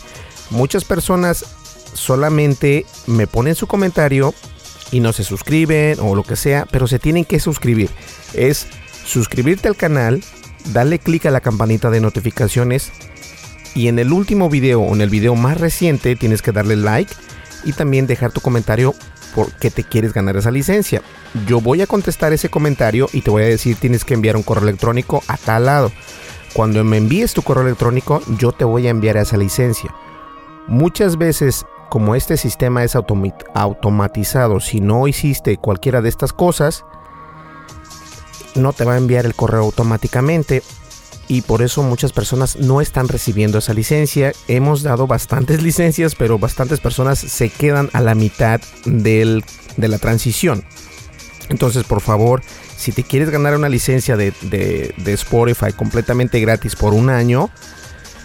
Muchas 0.50 0.84
personas 0.84 1.46
solamente 1.94 2.86
me 3.08 3.28
ponen 3.28 3.56
su 3.56 3.68
comentario 3.68 4.34
y 4.92 5.00
no 5.00 5.14
se 5.14 5.24
suscriben 5.24 6.00
o 6.00 6.16
lo 6.16 6.24
que 6.24 6.36
sea, 6.36 6.68
pero 6.70 6.88
se 6.88 7.00
tienen 7.00 7.26
que 7.26 7.40
suscribir. 7.40 7.90
Es 8.34 8.68
suscribirte 9.06 9.68
al 9.68 9.76
canal, 9.76 10.24
darle 10.74 11.00
clic 11.00 11.26
a 11.26 11.32
la 11.32 11.42
campanita 11.42 11.90
de 11.90 12.02
notificaciones 12.02 12.92
y 13.74 13.88
en 13.88 14.00
el 14.00 14.12
último 14.12 14.50
video 14.50 14.82
o 14.82 14.94
en 14.94 15.02
el 15.02 15.10
video 15.10 15.36
más 15.36 15.60
reciente 15.60 16.16
tienes 16.16 16.42
que 16.42 16.52
darle 16.52 16.76
like 16.76 17.14
y 17.64 17.74
también 17.74 18.08
dejar 18.08 18.32
tu 18.32 18.42
comentario 18.42 18.94
por 19.34 19.52
qué 19.54 19.72
te 19.72 19.84
quieres 19.84 20.14
ganar 20.14 20.36
esa 20.36 20.52
licencia. 20.52 21.02
Yo 21.48 21.62
voy 21.62 21.82
a 21.82 21.88
contestar 21.88 22.34
ese 22.34 22.50
comentario 22.50 23.08
y 23.14 23.22
te 23.22 23.32
voy 23.32 23.44
a 23.44 23.48
decir 23.48 23.78
tienes 23.78 24.04
que 24.04 24.14
enviar 24.14 24.36
un 24.36 24.44
correo 24.44 24.64
electrónico 24.64 25.24
a 25.28 25.38
tal 25.38 25.66
lado. 25.66 25.92
Cuando 26.54 26.84
me 26.84 26.98
envíes 26.98 27.34
tu 27.34 27.44
correo 27.44 27.64
electrónico, 27.64 28.22
yo 28.38 28.52
te 28.52 28.66
voy 28.66 28.88
a 28.88 28.90
enviar 28.90 29.16
esa 29.16 29.38
licencia. 29.38 29.94
Muchas 30.68 31.18
veces 31.18 31.66
como 31.92 32.16
este 32.16 32.38
sistema 32.38 32.86
es 32.86 32.96
automatizado, 32.96 34.62
si 34.62 34.80
no 34.80 35.10
hiciste 35.10 35.58
cualquiera 35.58 36.02
de 36.02 36.08
estas 36.08 36.32
cosas, 36.32 36.86
no 38.56 38.72
te 38.72 38.86
va 38.86 38.94
a 38.94 38.98
enviar 38.98 39.26
el 39.26 39.36
correo 39.36 39.64
automáticamente 39.64 40.64
y 41.28 41.42
por 41.42 41.62
eso 41.62 41.84
muchas 41.84 42.14
personas 42.14 42.56
no 42.56 42.80
están 42.80 43.10
recibiendo 43.10 43.58
esa 43.58 43.74
licencia. 43.74 44.32
Hemos 44.48 44.84
dado 44.84 45.06
bastantes 45.06 45.62
licencias, 45.64 46.16
pero 46.16 46.40
bastantes 46.40 46.80
personas 46.80 47.20
se 47.20 47.50
quedan 47.50 47.90
a 47.92 48.00
la 48.00 48.16
mitad 48.16 48.62
de 48.86 49.44
la 49.76 49.98
transición. 49.98 50.64
Entonces, 51.50 51.84
por 51.84 52.00
favor, 52.00 52.42
si 52.78 52.94
te 52.94 53.04
quieres 53.04 53.32
ganar 53.32 53.54
una 53.54 53.68
licencia 53.68 54.16
de, 54.16 54.32
de 54.42 55.12
Spotify 55.12 55.74
completamente 55.74 56.40
gratis 56.40 56.78
por 56.78 56.94
un 56.94 57.10
año, 57.10 57.50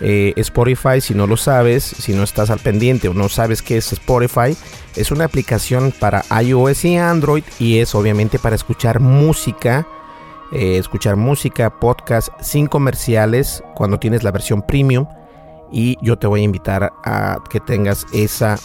eh, 0.01 0.35
Spotify, 0.37 1.01
si 1.01 1.15
no 1.15 1.27
lo 1.27 1.37
sabes, 1.37 1.85
si 1.85 2.13
no 2.13 2.23
estás 2.23 2.51
al 2.51 2.59
pendiente 2.59 3.09
o 3.09 3.15
no 3.15 3.29
sabes 3.29 3.63
qué 3.63 3.79
es 3.79 3.93
Spotify, 3.93 4.57
es 4.95 5.11
una 5.11 5.25
aplicación 5.25 5.93
para 5.93 6.25
iOS 6.43 6.85
y 6.85 6.97
Android 6.97 7.45
y 7.59 7.79
es 7.79 7.95
obviamente 7.95 8.39
para 8.39 8.57
escuchar 8.57 9.01
música, 9.01 9.87
eh, 10.53 10.79
escuchar 10.79 11.17
música, 11.17 11.79
podcast 11.81 12.29
sin 12.41 12.67
comerciales 12.67 13.63
cuando 13.75 13.99
tienes 13.99 14.23
la 14.23 14.33
versión 14.33 14.63
premium. 14.63 15.07
Y 15.73 15.99
yo 16.01 16.17
te 16.17 16.29
voy 16.29 16.43
a 16.43 16.45
invitar 16.45 16.93
a 17.05 17.43
que 17.51 17.59
tengas 17.59 18.07
esa, 18.13 18.57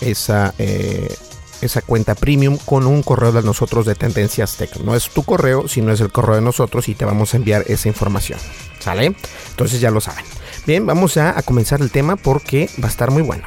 esa, 0.00 0.54
eh, 0.58 1.14
esa 1.60 1.82
cuenta 1.82 2.14
premium 2.14 2.56
con 2.64 2.86
un 2.86 3.02
correo 3.02 3.32
de 3.32 3.42
nosotros 3.42 3.84
de 3.84 3.94
Tendencias 3.94 4.56
Tech. 4.56 4.76
No 4.78 4.94
es 4.94 5.10
tu 5.10 5.24
correo, 5.24 5.68
sino 5.68 5.92
es 5.92 6.00
el 6.00 6.10
correo 6.10 6.36
de 6.36 6.40
nosotros 6.40 6.88
y 6.88 6.94
te 6.94 7.04
vamos 7.04 7.34
a 7.34 7.36
enviar 7.36 7.64
esa 7.66 7.88
información. 7.88 8.38
¿Sale? 8.78 9.14
Entonces 9.50 9.80
ya 9.80 9.90
lo 9.90 10.00
saben. 10.00 10.24
Bien, 10.68 10.84
vamos 10.84 11.16
a, 11.16 11.40
comenzar 11.44 11.80
el 11.80 11.90
tema 11.90 12.16
porque 12.16 12.68
va 12.78 12.88
a 12.88 12.90
estar 12.90 13.10
muy 13.10 13.22
bueno. 13.22 13.44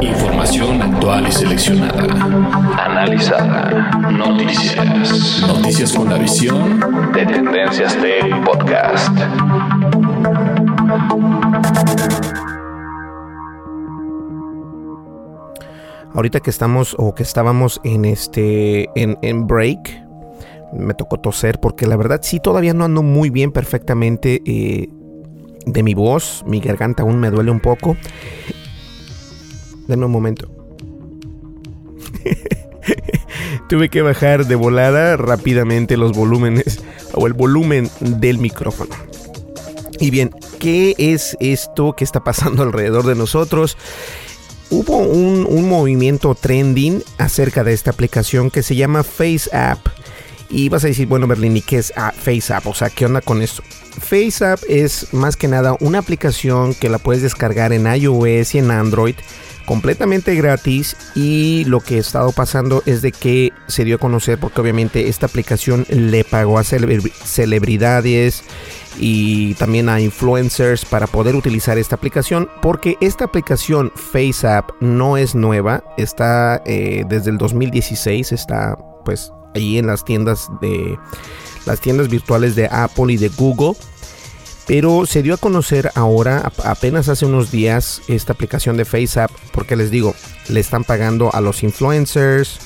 Información 0.00 0.80
actual 0.80 1.26
y 1.26 1.32
seleccionada. 1.32 2.04
Analizada. 2.80 3.90
Noticias. 4.12 5.42
Noticias 5.48 5.92
con 5.94 6.10
la 6.10 6.18
visión 6.18 7.10
de 7.12 7.26
Tendencias 7.26 7.96
Tech 7.96 8.44
Podcast. 8.44 9.18
Ahorita 16.14 16.38
que 16.38 16.50
estamos 16.50 16.94
o 16.96 17.16
que 17.16 17.24
estábamos 17.24 17.80
en 17.82 18.04
este 18.04 18.88
en, 18.94 19.18
en 19.22 19.48
break, 19.48 20.07
me 20.72 20.94
tocó 20.94 21.18
toser 21.18 21.60
porque 21.60 21.86
la 21.86 21.96
verdad 21.96 22.20
sí 22.22 22.40
todavía 22.40 22.74
no 22.74 22.84
ando 22.84 23.02
muy 23.02 23.30
bien 23.30 23.52
perfectamente 23.52 24.42
eh, 24.44 24.88
de 25.66 25.82
mi 25.82 25.94
voz, 25.94 26.44
mi 26.46 26.60
garganta 26.60 27.02
aún 27.02 27.18
me 27.18 27.30
duele 27.30 27.50
un 27.50 27.60
poco. 27.60 27.96
Denme 29.86 30.06
un 30.06 30.12
momento. 30.12 30.50
Tuve 33.68 33.88
que 33.88 34.02
bajar 34.02 34.46
de 34.46 34.54
volada 34.54 35.16
rápidamente 35.16 35.96
los 35.96 36.12
volúmenes 36.12 36.82
o 37.12 37.26
el 37.26 37.32
volumen 37.32 37.90
del 38.00 38.38
micrófono. 38.38 38.94
Y 40.00 40.10
bien, 40.10 40.30
¿qué 40.58 40.94
es 40.98 41.36
esto 41.40 41.94
que 41.94 42.04
está 42.04 42.22
pasando 42.24 42.62
alrededor 42.64 43.06
de 43.06 43.14
nosotros? 43.14 43.76
Hubo 44.70 44.98
un, 44.98 45.46
un 45.48 45.68
movimiento 45.68 46.34
trending 46.34 47.02
acerca 47.16 47.64
de 47.64 47.72
esta 47.72 47.90
aplicación 47.90 48.50
que 48.50 48.62
se 48.62 48.76
llama 48.76 49.02
Face 49.02 49.48
App 49.56 49.78
y 50.50 50.68
vas 50.68 50.84
a 50.84 50.88
decir, 50.88 51.06
bueno, 51.06 51.26
Berlín, 51.26 51.56
¿y 51.56 51.62
qué 51.62 51.78
es 51.78 51.92
ah, 51.96 52.12
FaceApp? 52.16 52.66
O 52.66 52.74
sea, 52.74 52.90
¿qué 52.90 53.06
onda 53.06 53.20
con 53.20 53.42
eso? 53.42 53.62
FaceApp 53.98 54.60
es 54.68 55.12
más 55.12 55.36
que 55.36 55.48
nada 55.48 55.76
una 55.80 55.98
aplicación 55.98 56.74
que 56.74 56.88
la 56.88 56.98
puedes 56.98 57.22
descargar 57.22 57.72
en 57.72 57.86
iOS 57.86 58.54
y 58.54 58.58
en 58.58 58.70
Android 58.70 59.16
completamente 59.66 60.34
gratis 60.34 60.96
y 61.14 61.64
lo 61.66 61.80
que 61.80 61.96
ha 61.96 62.00
estado 62.00 62.32
pasando 62.32 62.82
es 62.86 63.02
de 63.02 63.12
que 63.12 63.52
se 63.66 63.84
dio 63.84 63.96
a 63.96 63.98
conocer 63.98 64.40
porque 64.40 64.62
obviamente 64.62 65.08
esta 65.08 65.26
aplicación 65.26 65.84
le 65.90 66.24
pagó 66.24 66.58
a 66.58 66.64
celebridades 66.64 68.44
y 68.98 69.52
también 69.54 69.90
a 69.90 70.00
influencers 70.00 70.86
para 70.86 71.06
poder 71.06 71.36
utilizar 71.36 71.76
esta 71.76 71.96
aplicación 71.96 72.48
porque 72.62 72.96
esta 73.02 73.26
aplicación 73.26 73.92
FaceApp 73.94 74.70
no 74.80 75.18
es 75.18 75.34
nueva 75.34 75.84
está 75.98 76.62
eh, 76.64 77.04
desde 77.06 77.30
el 77.30 77.36
2016 77.36 78.32
está 78.32 78.74
pues 79.04 79.32
ahí 79.54 79.78
en 79.78 79.86
las 79.86 80.04
tiendas 80.04 80.48
de 80.60 80.98
las 81.66 81.80
tiendas 81.80 82.08
virtuales 82.08 82.56
de 82.56 82.66
Apple 82.66 83.12
y 83.12 83.16
de 83.16 83.28
Google. 83.28 83.74
Pero 84.66 85.06
se 85.06 85.22
dio 85.22 85.32
a 85.32 85.38
conocer 85.38 85.90
ahora, 85.94 86.52
apenas 86.62 87.08
hace 87.08 87.24
unos 87.24 87.50
días, 87.50 88.02
esta 88.06 88.34
aplicación 88.34 88.76
de 88.76 88.84
FaceApp, 88.84 89.30
porque 89.52 89.76
les 89.76 89.90
digo, 89.90 90.14
le 90.48 90.60
están 90.60 90.84
pagando 90.84 91.34
a 91.34 91.40
los 91.40 91.62
influencers, 91.62 92.58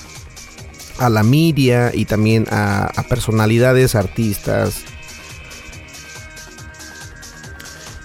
a 0.99 1.09
la 1.09 1.23
media 1.23 1.93
y 1.95 2.05
también 2.05 2.47
a, 2.51 2.91
personalidades, 3.09 3.95
artistas, 3.95 4.83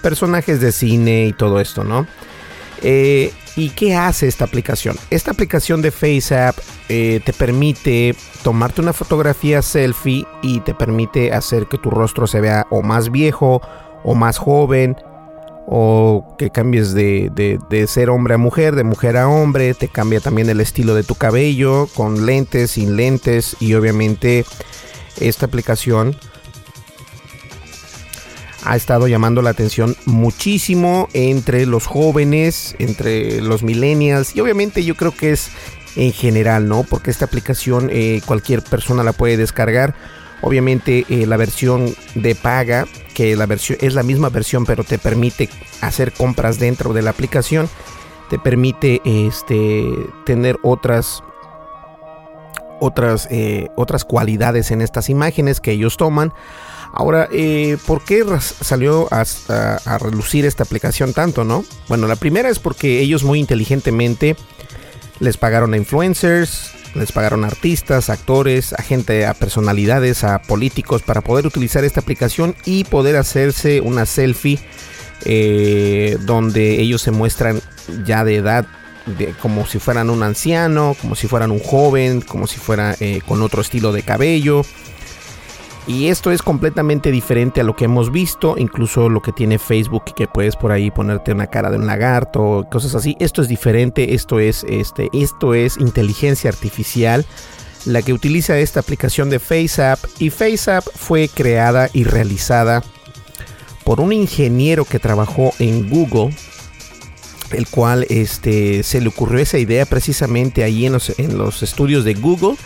personajes 0.00 0.60
de 0.60 0.70
cine 0.70 1.26
y 1.26 1.32
todo 1.32 1.58
esto, 1.58 1.82
¿no? 1.82 2.06
Eh, 2.82 3.32
¿Y 3.58 3.70
qué 3.70 3.96
hace 3.96 4.28
esta 4.28 4.44
aplicación? 4.44 4.96
Esta 5.10 5.32
aplicación 5.32 5.82
de 5.82 5.90
FaceApp 5.90 6.56
eh, 6.88 7.20
te 7.24 7.32
permite 7.32 8.14
tomarte 8.44 8.80
una 8.80 8.92
fotografía 8.92 9.62
selfie 9.62 10.24
y 10.42 10.60
te 10.60 10.74
permite 10.74 11.32
hacer 11.32 11.66
que 11.66 11.76
tu 11.76 11.90
rostro 11.90 12.28
se 12.28 12.40
vea 12.40 12.68
o 12.70 12.82
más 12.82 13.10
viejo 13.10 13.60
o 14.04 14.14
más 14.14 14.38
joven 14.38 14.96
o 15.66 16.36
que 16.38 16.50
cambies 16.50 16.94
de, 16.94 17.58
ser 17.88 18.10
hombre 18.10 18.34
a 18.34 18.38
mujer, 18.38 18.76
de 18.76 18.84
mujer 18.84 19.16
a 19.16 19.28
hombre, 19.28 19.74
te 19.74 19.88
cambia 19.88 20.20
también 20.20 20.48
el 20.48 20.60
estilo 20.60 20.94
de 20.94 21.02
tu 21.02 21.16
cabello 21.16 21.88
con 21.96 22.26
lentes, 22.26 22.70
sin 22.70 22.94
lentes 22.94 23.56
y 23.58 23.74
obviamente 23.74 24.46
esta 25.18 25.46
aplicación 25.46 26.16
ha 28.68 28.76
estado 28.76 29.08
llamando 29.08 29.40
la 29.40 29.48
atención 29.48 29.96
muchísimo 30.04 31.08
entre 31.14 31.64
los 31.64 31.86
jóvenes, 31.86 32.76
entre 32.78 33.40
los 33.40 33.62
millennials 33.62 34.36
y 34.36 34.40
obviamente 34.40 34.84
yo 34.84 34.94
creo 34.94 35.10
que 35.10 35.32
es 35.32 35.50
en 35.96 36.12
general, 36.12 36.68
¿no? 36.68 36.82
Porque 36.84 37.10
esta 37.10 37.24
aplicación 37.24 37.88
eh, 37.90 38.20
cualquier 38.26 38.62
persona 38.62 39.02
la 39.02 39.14
puede 39.14 39.38
descargar. 39.38 39.94
Obviamente 40.42 41.06
eh, 41.08 41.26
la 41.26 41.38
versión 41.38 41.94
de 42.14 42.34
paga, 42.34 42.86
que 43.14 43.36
la 43.36 43.46
versión 43.46 43.78
es 43.80 43.94
la 43.94 44.02
misma 44.02 44.28
versión, 44.28 44.66
pero 44.66 44.84
te 44.84 44.98
permite 44.98 45.48
hacer 45.80 46.12
compras 46.12 46.58
dentro 46.58 46.92
de 46.92 47.00
la 47.00 47.10
aplicación, 47.10 47.70
te 48.28 48.38
permite 48.38 49.00
este, 49.04 49.88
tener 50.26 50.58
otras 50.62 51.22
otras 52.80 53.26
eh, 53.30 53.70
otras 53.76 54.04
cualidades 54.04 54.70
en 54.70 54.82
estas 54.82 55.08
imágenes 55.08 55.58
que 55.60 55.72
ellos 55.72 55.96
toman. 55.96 56.34
Ahora, 56.92 57.28
eh, 57.30 57.76
¿por 57.86 58.02
qué 58.02 58.24
salió 58.40 59.08
a, 59.12 59.24
a, 59.84 59.98
relucir 59.98 60.46
esta 60.46 60.62
aplicación 60.62 61.12
tanto, 61.12 61.44
no? 61.44 61.64
Bueno, 61.88 62.06
la 62.06 62.16
primera 62.16 62.48
es 62.48 62.58
porque 62.58 63.00
ellos 63.00 63.24
muy 63.24 63.38
inteligentemente 63.38 64.36
les 65.20 65.36
pagaron 65.36 65.74
a 65.74 65.76
influencers, 65.76 66.72
les 66.94 67.12
pagaron 67.12 67.44
a 67.44 67.48
artistas, 67.48 68.10
actores, 68.10 68.72
a 68.72 68.82
gente, 68.82 69.26
a 69.26 69.34
personalidades, 69.34 70.24
a 70.24 70.40
políticos 70.40 71.02
para 71.02 71.20
poder 71.20 71.46
utilizar 71.46 71.84
esta 71.84 72.00
aplicación 72.00 72.56
y 72.64 72.84
poder 72.84 73.16
hacerse 73.16 73.80
una 73.80 74.06
selfie 74.06 74.58
eh, 75.24 76.16
donde 76.20 76.80
ellos 76.80 77.02
se 77.02 77.10
muestran 77.10 77.60
ya 78.04 78.24
de 78.24 78.36
edad 78.36 78.66
de, 79.06 79.34
como 79.40 79.66
si 79.66 79.78
fueran 79.78 80.10
un 80.10 80.22
anciano, 80.22 80.96
como 81.00 81.14
si 81.14 81.26
fueran 81.26 81.50
un 81.50 81.60
joven, 81.60 82.20
como 82.20 82.46
si 82.46 82.58
fuera 82.58 82.94
eh, 83.00 83.20
con 83.26 83.42
otro 83.42 83.62
estilo 83.62 83.92
de 83.92 84.02
cabello. 84.02 84.64
Y 85.88 86.08
esto 86.08 86.30
es 86.30 86.42
completamente 86.42 87.10
diferente 87.10 87.62
a 87.62 87.64
lo 87.64 87.74
que 87.74 87.86
hemos 87.86 88.12
visto, 88.12 88.56
incluso 88.58 89.08
lo 89.08 89.22
que 89.22 89.32
tiene 89.32 89.58
Facebook, 89.58 90.04
que 90.14 90.28
puedes 90.28 90.54
por 90.54 90.70
ahí 90.70 90.90
ponerte 90.90 91.32
una 91.32 91.46
cara 91.46 91.70
de 91.70 91.78
un 91.78 91.86
lagarto, 91.86 92.66
cosas 92.70 92.94
así. 92.94 93.16
Esto 93.20 93.40
es 93.40 93.48
diferente, 93.48 94.12
esto 94.12 94.38
es, 94.38 94.66
este, 94.68 95.08
esto 95.14 95.54
es 95.54 95.78
inteligencia 95.78 96.50
artificial, 96.50 97.24
la 97.86 98.02
que 98.02 98.12
utiliza 98.12 98.58
esta 98.58 98.80
aplicación 98.80 99.30
de 99.30 99.38
FaceApp. 99.38 99.98
Y 100.18 100.28
FaceApp 100.28 100.84
fue 100.94 101.26
creada 101.26 101.88
y 101.94 102.04
realizada 102.04 102.84
por 103.82 104.00
un 104.00 104.12
ingeniero 104.12 104.84
que 104.84 104.98
trabajó 104.98 105.54
en 105.58 105.88
Google, 105.88 106.36
el 107.52 107.66
cual 107.66 108.04
este, 108.10 108.82
se 108.82 109.00
le 109.00 109.08
ocurrió 109.08 109.40
esa 109.40 109.56
idea 109.56 109.86
precisamente 109.86 110.64
ahí 110.64 110.84
en 110.84 110.92
los, 110.92 111.18
en 111.18 111.38
los 111.38 111.62
estudios 111.62 112.04
de 112.04 112.12
Google 112.12 112.58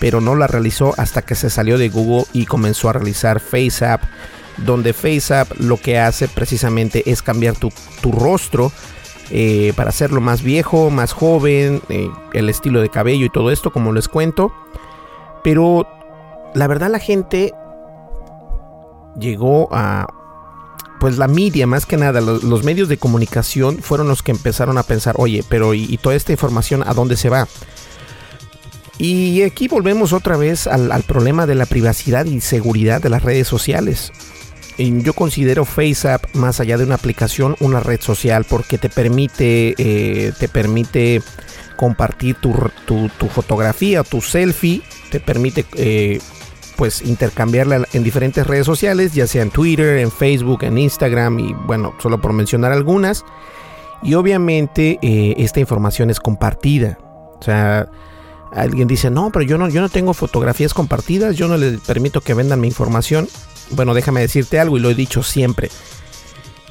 pero 0.00 0.20
no 0.20 0.34
la 0.34 0.48
realizó 0.48 0.94
hasta 0.96 1.22
que 1.22 1.36
se 1.36 1.50
salió 1.50 1.78
de 1.78 1.90
Google 1.90 2.24
y 2.32 2.46
comenzó 2.46 2.88
a 2.88 2.94
realizar 2.94 3.38
FaceApp, 3.38 4.02
donde 4.56 4.94
FaceApp 4.94 5.52
lo 5.60 5.76
que 5.76 6.00
hace 6.00 6.26
precisamente 6.26 7.08
es 7.08 7.22
cambiar 7.22 7.54
tu, 7.54 7.70
rostro 8.10 8.72
eh, 9.30 9.72
para 9.76 9.90
hacerlo 9.90 10.20
más 10.20 10.42
viejo, 10.42 10.90
más 10.90 11.12
joven, 11.12 11.82
eh, 11.90 12.08
el 12.32 12.48
estilo 12.48 12.80
de 12.80 12.88
cabello 12.88 13.26
y 13.26 13.30
todo 13.30 13.50
esto, 13.50 13.72
como 13.72 13.92
les 13.92 14.08
cuento. 14.08 14.52
Pero 15.44 15.86
la 16.54 16.66
verdad 16.66 16.90
la 16.90 16.98
gente 16.98 17.54
llegó 19.18 19.68
a... 19.70 20.08
Pues 20.98 21.16
la 21.16 21.28
media, 21.28 21.66
más 21.66 21.86
que 21.86 21.96
nada, 21.96 22.20
los, 22.20 22.62
medios 22.62 22.88
de 22.90 22.98
comunicación 22.98 23.78
fueron 23.78 24.08
los 24.08 24.22
que 24.22 24.32
empezaron 24.32 24.76
a 24.76 24.82
pensar, 24.82 25.14
oye, 25.16 25.42
pero 25.48 25.72
¿y, 25.72 25.84
y 25.84 25.96
toda 25.96 26.14
esta 26.14 26.32
información 26.32 26.82
a 26.86 26.92
dónde 26.92 27.16
se 27.16 27.30
va? 27.30 27.48
Y 29.00 29.44
aquí 29.44 29.66
volvemos 29.66 30.12
otra 30.12 30.36
vez 30.36 30.66
al, 30.66 31.02
problema 31.04 31.46
de 31.46 31.54
la 31.54 31.64
privacidad 31.64 32.26
y 32.26 32.42
seguridad 32.42 33.00
de 33.00 33.08
las 33.08 33.22
redes 33.22 33.48
sociales. 33.48 34.12
Yo 34.76 35.14
considero 35.14 35.64
FaceApp 35.64 36.34
más 36.34 36.60
allá 36.60 36.76
de 36.76 36.84
una 36.84 36.96
aplicación, 36.96 37.56
una 37.60 37.80
red 37.80 37.98
social 38.02 38.44
porque 38.44 38.76
te 38.76 38.90
permite, 38.90 39.74
eh, 39.78 40.32
te 40.38 40.48
permite 40.48 41.22
compartir 41.76 42.36
tu, 42.36 42.52
fotografía, 43.30 44.02
tu 44.02 44.20
selfie, 44.20 44.82
te 45.10 45.18
permite 45.18 45.64
eh, 45.76 46.20
pues 46.76 47.00
intercambiarla 47.00 47.86
en 47.94 48.04
diferentes 48.04 48.46
redes 48.46 48.66
sociales, 48.66 49.14
ya 49.14 49.26
sea 49.26 49.40
en 49.40 49.50
Twitter, 49.50 49.96
en 49.96 50.10
Facebook, 50.10 50.62
en 50.62 50.76
Instagram 50.76 51.38
y 51.38 51.54
bueno, 51.54 51.94
solo 52.02 52.20
por 52.20 52.34
mencionar 52.34 52.72
algunas. 52.72 53.24
Y 54.02 54.12
obviamente 54.12 54.98
eh, 55.00 55.36
esta 55.38 55.58
información 55.58 56.10
es 56.10 56.20
compartida. 56.20 56.98
O 57.38 57.42
sea, 57.42 57.88
Alguien 58.52 58.88
dice, 58.88 59.10
no, 59.10 59.30
pero 59.30 59.44
yo 59.44 59.58
no, 59.58 59.68
yo 59.68 59.80
no 59.80 59.88
tengo 59.88 60.12
fotografías 60.12 60.74
compartidas, 60.74 61.36
yo 61.36 61.46
no 61.46 61.56
les 61.56 61.80
permito 61.80 62.20
que 62.20 62.34
vendan 62.34 62.60
mi 62.60 62.68
información. 62.68 63.28
Bueno, 63.70 63.94
déjame 63.94 64.20
decirte 64.20 64.58
algo 64.58 64.76
y 64.76 64.80
lo 64.80 64.90
he 64.90 64.94
dicho 64.94 65.22
siempre. 65.22 65.70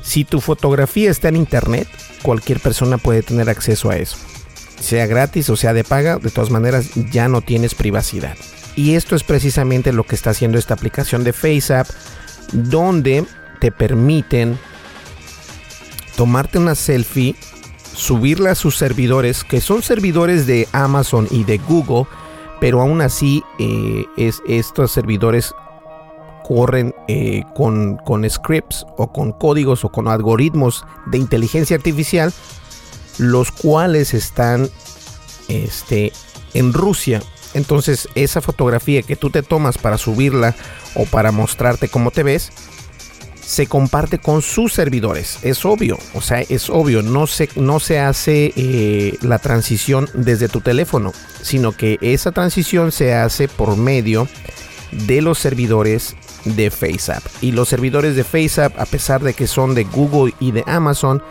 Si 0.01 0.25
tu 0.25 0.41
fotografía 0.41 1.09
está 1.09 1.29
en 1.29 1.37
internet, 1.37 1.87
cualquier 2.21 2.59
persona 2.59 2.97
puede 2.97 3.21
tener 3.21 3.49
acceso 3.49 3.89
a 3.89 3.97
eso. 3.97 4.17
Sea 4.79 5.05
gratis 5.07 5.49
o 5.49 5.55
sea 5.55 5.73
de 5.73 5.83
paga, 5.83 6.17
de 6.17 6.31
todas 6.31 6.49
maneras 6.49 6.89
ya 7.11 7.27
no 7.27 7.41
tienes 7.41 7.75
privacidad. 7.75 8.35
Y 8.75 8.95
esto 8.95 9.15
es 9.15 9.23
precisamente 9.23 9.93
lo 9.93 10.03
que 10.03 10.15
está 10.15 10.29
haciendo 10.31 10.57
esta 10.57 10.73
aplicación 10.73 11.23
de 11.23 11.33
FaceApp, 11.33 11.87
donde 12.51 13.25
te 13.59 13.71
permiten 13.71 14.57
tomarte 16.15 16.57
una 16.57 16.75
selfie 16.75 17.35
subirla 17.99 18.51
a 18.51 18.55
sus 18.55 18.77
servidores, 18.77 19.43
que 19.43 19.59
son 19.59 19.83
servidores 19.83 20.47
de 20.47 20.67
Amazon 20.71 21.27
y 21.29 21.43
de 21.43 21.57
Google, 21.57 22.05
pero 22.61 22.81
aún 22.81 23.01
así 23.01 23.43
eh, 23.59 24.05
es, 24.15 24.41
estos 24.47 24.91
servidores 24.91 25.53
corren 26.45 26.95
eh, 27.09 27.43
con, 27.55 27.97
con, 27.97 28.27
scripts 28.27 28.85
o 28.97 29.11
con 29.11 29.33
códigos 29.33 29.83
o 29.83 29.89
con 29.89 30.07
algoritmos 30.07 30.85
de 31.07 31.17
inteligencia 31.17 31.75
artificial, 31.75 32.33
los 33.17 33.51
cuales 33.51 34.13
están 34.13 34.69
este, 35.49 36.13
en 36.53 36.71
Rusia. 36.71 37.21
Entonces 37.53 38.07
esa 38.15 38.39
fotografía 38.39 39.01
que 39.01 39.17
tú 39.17 39.29
te 39.29 39.43
tomas 39.43 39.77
para 39.77 39.97
subirla 39.97 40.55
o 40.95 41.03
para 41.05 41.33
mostrarte 41.33 41.89
cómo 41.89 42.11
te 42.11 42.23
ves, 42.23 42.51
se 43.49 43.65
comparte 43.65 44.19
con 44.19 44.43
sus 44.43 44.73
servidores. 44.73 45.39
Es 45.41 45.65
obvio, 45.65 45.97
o 46.13 46.21
sea, 46.21 46.41
es 46.41 46.69
obvio, 46.69 47.01
no 47.01 47.25
se, 47.25 47.49
no 47.55 47.79
se 47.79 47.99
hace 47.99 48.53
eh, 48.55 49.17
la 49.21 49.39
transición 49.39 50.07
desde 50.13 50.49
tu 50.49 50.61
teléfono, 50.61 51.13
sino 51.41 51.71
que 51.71 51.97
esa 52.01 52.31
transición 52.31 52.91
se 52.91 53.15
hace 53.15 53.47
por 53.47 53.75
medio 53.75 54.27
de 54.91 55.23
los 55.23 55.39
servidores 55.39 56.15
de 56.45 56.69
FaceApp. 56.69 57.23
Y 57.41 57.51
los 57.51 57.67
servidores 57.67 58.15
de 58.15 58.23
FaceApp, 58.23 58.79
a 58.79 58.85
pesar 58.85 59.23
de 59.23 59.33
que 59.33 59.47
son 59.47 59.73
de 59.73 59.85
Google 59.85 60.31
y 60.39 60.51
de 60.51 60.63
Amazon, 60.67 61.23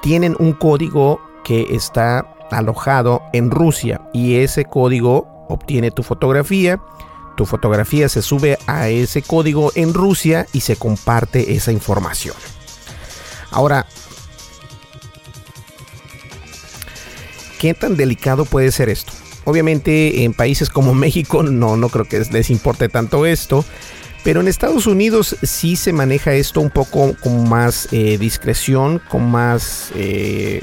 tienen 0.00 0.36
un 0.38 0.54
código 0.54 1.20
que 1.44 1.66
está 1.74 2.26
alojado 2.50 3.20
en 3.34 3.50
Rusia 3.50 4.00
y 4.14 4.36
ese 4.36 4.64
código 4.64 5.44
obtiene 5.50 5.90
tu 5.90 6.02
fotografía 6.02 6.80
tu 7.40 7.46
fotografía 7.46 8.06
se 8.10 8.20
sube 8.20 8.58
a 8.66 8.90
ese 8.90 9.22
código 9.22 9.72
en 9.74 9.94
Rusia 9.94 10.46
y 10.52 10.60
se 10.60 10.76
comparte 10.76 11.54
esa 11.54 11.72
información. 11.72 12.36
Ahora, 13.50 13.86
¿qué 17.58 17.72
tan 17.72 17.96
delicado 17.96 18.44
puede 18.44 18.70
ser 18.72 18.90
esto? 18.90 19.14
Obviamente 19.46 20.24
en 20.24 20.34
países 20.34 20.68
como 20.68 20.92
México 21.06 21.42
no, 21.42 21.78
no 21.78 21.88
creo 21.88 22.04
que 22.04 22.20
les 22.30 22.50
importe 22.50 22.90
tanto 22.90 23.24
esto, 23.24 23.64
pero 24.22 24.42
en 24.42 24.48
Estados 24.48 24.86
Unidos 24.86 25.34
sí 25.42 25.76
se 25.76 25.94
maneja 25.94 26.34
esto 26.34 26.60
un 26.60 26.68
poco 26.68 27.16
con 27.22 27.48
más 27.48 27.88
eh, 27.90 28.18
discreción, 28.18 29.00
con 29.08 29.30
más 29.30 29.92
eh, 29.94 30.62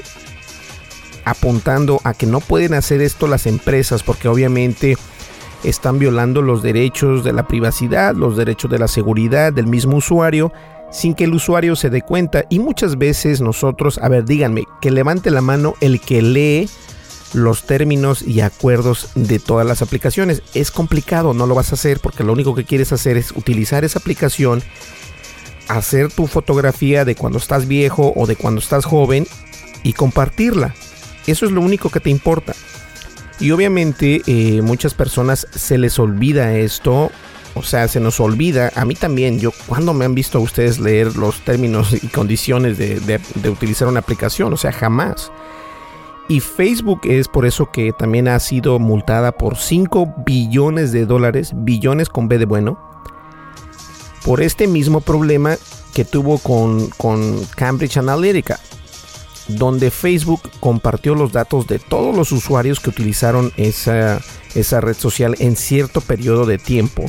apuntando 1.24 2.00
a 2.04 2.14
que 2.14 2.26
no 2.26 2.38
pueden 2.38 2.74
hacer 2.74 3.00
esto 3.00 3.26
las 3.26 3.46
empresas 3.46 4.04
porque 4.04 4.28
obviamente 4.28 4.96
están 5.64 5.98
violando 5.98 6.42
los 6.42 6.62
derechos 6.62 7.24
de 7.24 7.32
la 7.32 7.46
privacidad, 7.46 8.14
los 8.14 8.36
derechos 8.36 8.70
de 8.70 8.78
la 8.78 8.88
seguridad 8.88 9.52
del 9.52 9.66
mismo 9.66 9.96
usuario, 9.96 10.52
sin 10.90 11.14
que 11.14 11.24
el 11.24 11.34
usuario 11.34 11.76
se 11.76 11.90
dé 11.90 12.02
cuenta. 12.02 12.44
Y 12.48 12.58
muchas 12.58 12.98
veces 12.98 13.40
nosotros, 13.40 13.98
a 13.98 14.08
ver, 14.08 14.24
díganme, 14.24 14.64
que 14.80 14.90
levante 14.90 15.30
la 15.30 15.40
mano 15.40 15.74
el 15.80 16.00
que 16.00 16.22
lee 16.22 16.68
los 17.34 17.64
términos 17.64 18.22
y 18.22 18.40
acuerdos 18.40 19.10
de 19.14 19.38
todas 19.38 19.66
las 19.66 19.82
aplicaciones. 19.82 20.42
Es 20.54 20.70
complicado, 20.70 21.34
no 21.34 21.46
lo 21.46 21.54
vas 21.54 21.72
a 21.72 21.74
hacer 21.74 22.00
porque 22.00 22.24
lo 22.24 22.32
único 22.32 22.54
que 22.54 22.64
quieres 22.64 22.92
hacer 22.92 23.16
es 23.16 23.32
utilizar 23.32 23.84
esa 23.84 23.98
aplicación, 23.98 24.62
hacer 25.68 26.10
tu 26.10 26.26
fotografía 26.26 27.04
de 27.04 27.14
cuando 27.14 27.38
estás 27.38 27.68
viejo 27.68 28.12
o 28.16 28.26
de 28.26 28.36
cuando 28.36 28.60
estás 28.60 28.84
joven 28.84 29.26
y 29.82 29.92
compartirla. 29.92 30.74
Eso 31.26 31.44
es 31.44 31.52
lo 31.52 31.60
único 31.60 31.90
que 31.90 32.00
te 32.00 32.10
importa. 32.10 32.54
Y 33.40 33.50
obviamente 33.52 34.22
eh, 34.26 34.62
muchas 34.62 34.94
personas 34.94 35.46
se 35.50 35.78
les 35.78 35.98
olvida 35.98 36.54
esto. 36.54 37.10
O 37.54 37.62
sea, 37.62 37.88
se 37.88 38.00
nos 38.00 38.20
olvida. 38.20 38.72
A 38.74 38.84
mí 38.84 38.94
también. 38.94 39.40
Yo, 39.40 39.50
cuando 39.66 39.94
me 39.94 40.04
han 40.04 40.14
visto 40.14 40.38
a 40.38 40.40
ustedes 40.40 40.78
leer 40.78 41.16
los 41.16 41.40
términos 41.40 41.92
y 41.92 42.08
condiciones 42.08 42.78
de, 42.78 43.20
de 43.34 43.50
utilizar 43.50 43.88
una 43.88 44.00
aplicación? 44.00 44.52
O 44.52 44.56
sea, 44.56 44.72
jamás. 44.72 45.30
Y 46.28 46.40
Facebook 46.40 47.00
es 47.04 47.26
por 47.26 47.46
eso 47.46 47.70
que 47.72 47.92
también 47.92 48.28
ha 48.28 48.38
sido 48.38 48.78
multada 48.78 49.32
por 49.32 49.56
5 49.56 50.16
billones 50.26 50.92
de 50.92 51.06
dólares, 51.06 51.52
billones 51.54 52.10
con 52.10 52.28
B 52.28 52.36
de 52.36 52.44
bueno, 52.44 52.78
por 54.26 54.42
este 54.42 54.66
mismo 54.66 55.00
problema 55.00 55.56
que 55.94 56.04
tuvo 56.04 56.36
con, 56.36 56.90
con 56.90 57.42
Cambridge 57.56 57.96
Analytica, 57.96 58.60
donde 59.48 59.90
Facebook 59.90 60.42
compartió 60.60 61.14
los 61.14 61.32
datos 61.32 61.66
de 61.66 61.78
todos 61.78 62.14
los 62.14 62.32
usuarios 62.32 62.80
que 62.80 62.90
utilizaron 62.90 63.52
esa, 63.56 64.20
esa 64.54 64.80
red 64.80 64.94
social 64.94 65.34
en 65.38 65.56
cierto 65.56 66.00
periodo 66.00 66.46
de 66.46 66.58
tiempo. 66.58 67.06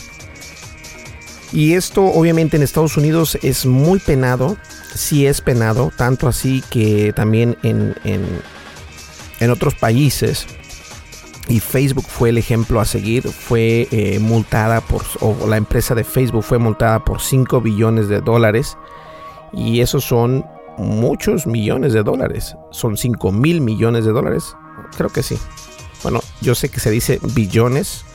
Y 1.51 1.73
esto 1.73 2.03
obviamente 2.05 2.57
en 2.57 2.63
Estados 2.63 2.95
Unidos 2.95 3.37
es 3.41 3.65
muy 3.65 3.99
penado, 3.99 4.57
sí 4.93 5.25
es 5.25 5.41
penado, 5.41 5.91
tanto 5.95 6.27
así 6.27 6.63
que 6.69 7.11
también 7.13 7.57
en, 7.63 7.95
en 9.39 9.49
otros 9.49 9.75
países 9.75 10.45
y 11.49 11.59
Facebook 11.59 12.05
fue 12.05 12.29
el 12.29 12.37
ejemplo 12.37 12.79
a 12.79 12.85
seguir, 12.85 13.27
fue 13.27 13.87
eh, 13.91 14.19
multada 14.19 14.81
por, 14.81 15.01
o 15.19 15.47
la 15.47 15.57
empresa 15.57 15.95
de 15.95 16.03
Facebook 16.03 16.43
fue 16.43 16.59
multada 16.59 17.03
por 17.03 17.21
5 17.21 17.59
billones 17.59 18.07
de 18.07 18.21
dólares 18.21 18.77
y 19.51 19.81
esos 19.81 20.03
son 20.03 20.45
muchos 20.79 21.45
millones 21.45 21.93
de 21.93 22.03
dólares, 22.03 22.55
son 22.71 22.97
5 22.97 23.31
mil 23.31 23.61
millones 23.61 24.05
de 24.05 24.11
dólares, 24.11 24.55
creo 24.97 25.09
que 25.09 25.23
sí. 25.23 25.37
Bueno, 26.03 26.21
yo 26.41 26.55
sé 26.55 26.69
que 26.69 26.79
se 26.79 26.91
dice 26.91 27.19
billones, 27.33 28.05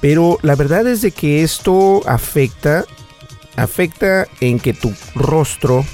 pero 0.00 0.38
la 0.42 0.54
verdad 0.54 0.86
es 0.86 1.00
de 1.00 1.10
que 1.10 1.42
esto 1.42 2.02
afecta, 2.06 2.84
afecta 3.56 4.26
en 4.40 4.60
que 4.60 4.74
tu 4.74 4.92
rostro 5.14 5.84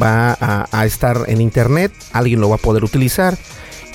va 0.00 0.36
a, 0.40 0.86
estar 0.86 1.24
en 1.26 1.40
internet, 1.40 1.92
alguien 2.12 2.40
lo 2.40 2.48
va 2.48 2.56
a 2.56 2.58
poder 2.58 2.84
utilizar 2.84 3.36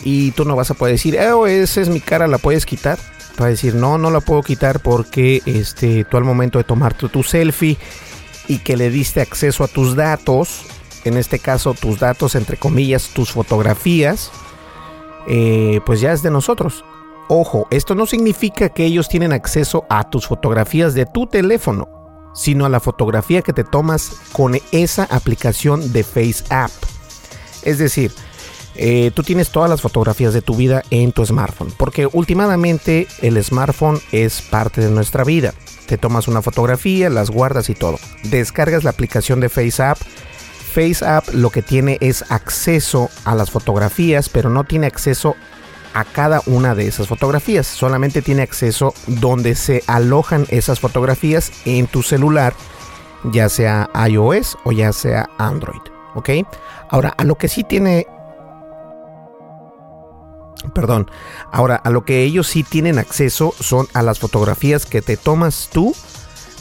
y 0.03 0.31
tú 0.31 0.45
no 0.45 0.55
vas 0.55 0.71
a 0.71 0.73
poder 0.73 0.95
decir, 0.95 1.17
oh, 1.19 1.47
esa 1.47 1.81
es 1.81 1.89
mi 1.89 1.99
cara, 1.99 2.27
¿la 2.27 2.37
puedes 2.37 2.65
quitar? 2.65 2.97
Va 3.39 3.45
a 3.45 3.49
decir, 3.49 3.75
no, 3.75 3.97
no 3.97 4.09
la 4.09 4.21
puedo 4.21 4.41
quitar 4.41 4.79
porque 4.79 5.41
este, 5.45 6.03
tú 6.05 6.17
al 6.17 6.23
momento 6.23 6.57
de 6.57 6.63
tomar 6.63 6.95
tu, 6.95 7.23
selfie 7.23 7.77
y 8.47 8.59
que 8.59 8.77
le 8.77 8.89
diste 8.89 9.21
acceso 9.21 9.63
a 9.63 9.67
tus 9.67 9.95
datos, 9.95 10.63
en 11.07 11.17
este 11.17 11.39
caso 11.39 11.73
tus 11.73 11.99
datos, 11.99 12.35
entre 12.35 12.57
comillas, 12.57 13.09
tus 13.13 13.31
fotografías, 13.31 14.31
eh, 15.27 15.81
pues 15.85 16.01
ya 16.01 16.13
es 16.13 16.21
de 16.21 16.31
nosotros. 16.31 16.83
Ojo, 17.29 17.67
esto 17.71 17.95
no 17.95 18.05
significa 18.05 18.69
que 18.69 18.85
ellos 18.85 19.09
tienen 19.09 19.33
acceso 19.33 19.85
a 19.89 20.09
tus 20.09 20.27
fotografías 20.27 20.93
de 20.93 21.05
tu 21.05 21.27
teléfono, 21.27 21.89
sino 22.33 22.65
a 22.65 22.69
la 22.69 22.79
fotografía 22.79 23.41
que 23.41 23.53
te 23.53 23.65
tomas 23.65 24.11
con 24.31 24.57
esa 24.71 25.03
aplicación 25.03 25.91
de 25.91 26.03
Face 26.03 26.45
App. 26.49 26.71
Es 27.63 27.79
decir, 27.79 28.13
eh, 28.79 29.11
tú 29.13 29.23
tienes 29.23 29.49
todas 29.49 29.69
las 29.69 29.81
fotografías 29.81 30.33
de 30.33 30.41
tu 30.41 30.55
vida 30.55 30.83
en 30.91 31.11
tu 31.11 31.25
smartphone. 31.25 31.73
Porque 31.75 32.07
últimamente 32.11 33.07
el 33.21 33.43
smartphone 33.43 33.99
es 34.11 34.41
parte 34.41 34.81
de 34.81 34.91
nuestra 34.91 35.23
vida. 35.23 35.53
Te 35.87 35.97
tomas 35.97 36.27
una 36.27 36.41
fotografía, 36.41 37.09
las 37.09 37.29
guardas 37.29 37.69
y 37.69 37.73
todo. 37.73 37.97
Descargas 38.23 38.83
la 38.83 38.91
aplicación 38.91 39.39
de 39.39 39.49
FaceApp. 40.77 41.27
FaceApp 41.27 41.33
lo 41.33 41.49
que 41.49 41.63
tiene 41.63 41.97
es 42.01 42.23
acceso 42.29 43.09
a 43.25 43.33
las 43.33 43.49
fotografías, 43.49 44.29
pero 44.29 44.49
no 44.49 44.63
tiene 44.63 44.85
acceso 44.85 45.35
a 45.95 46.05
cada 46.05 46.41
una 46.45 46.75
de 46.75 46.87
esas 46.87 47.07
fotografías. 47.07 47.65
Solamente 47.65 48.21
tiene 48.21 48.43
acceso 48.43 48.93
donde 49.07 49.55
se 49.55 49.83
alojan 49.87 50.45
esas 50.49 50.79
fotografías 50.79 51.51
en 51.65 51.87
tu 51.87 52.03
celular, 52.03 52.53
ya 53.23 53.49
sea 53.49 53.89
iOS 54.07 54.55
o 54.65 54.71
ya 54.71 54.93
sea 54.93 55.27
Android. 55.39 55.81
¿Ok? 56.13 56.29
Ahora, 56.89 57.13
a 57.17 57.23
lo 57.23 57.35
que 57.35 57.47
sí 57.47 57.63
tiene 57.63 58.05
Perdón. 60.73 61.09
Ahora, 61.51 61.77
a 61.77 61.89
lo 61.89 62.03
que 62.03 62.23
ellos 62.23 62.47
sí 62.47 62.63
tienen 62.63 62.99
acceso 62.99 63.53
son 63.59 63.87
a 63.93 64.03
las 64.03 64.19
fotografías 64.19 64.85
que 64.85 65.01
te 65.01 65.15
tomas 65.15 65.69
tú 65.71 65.95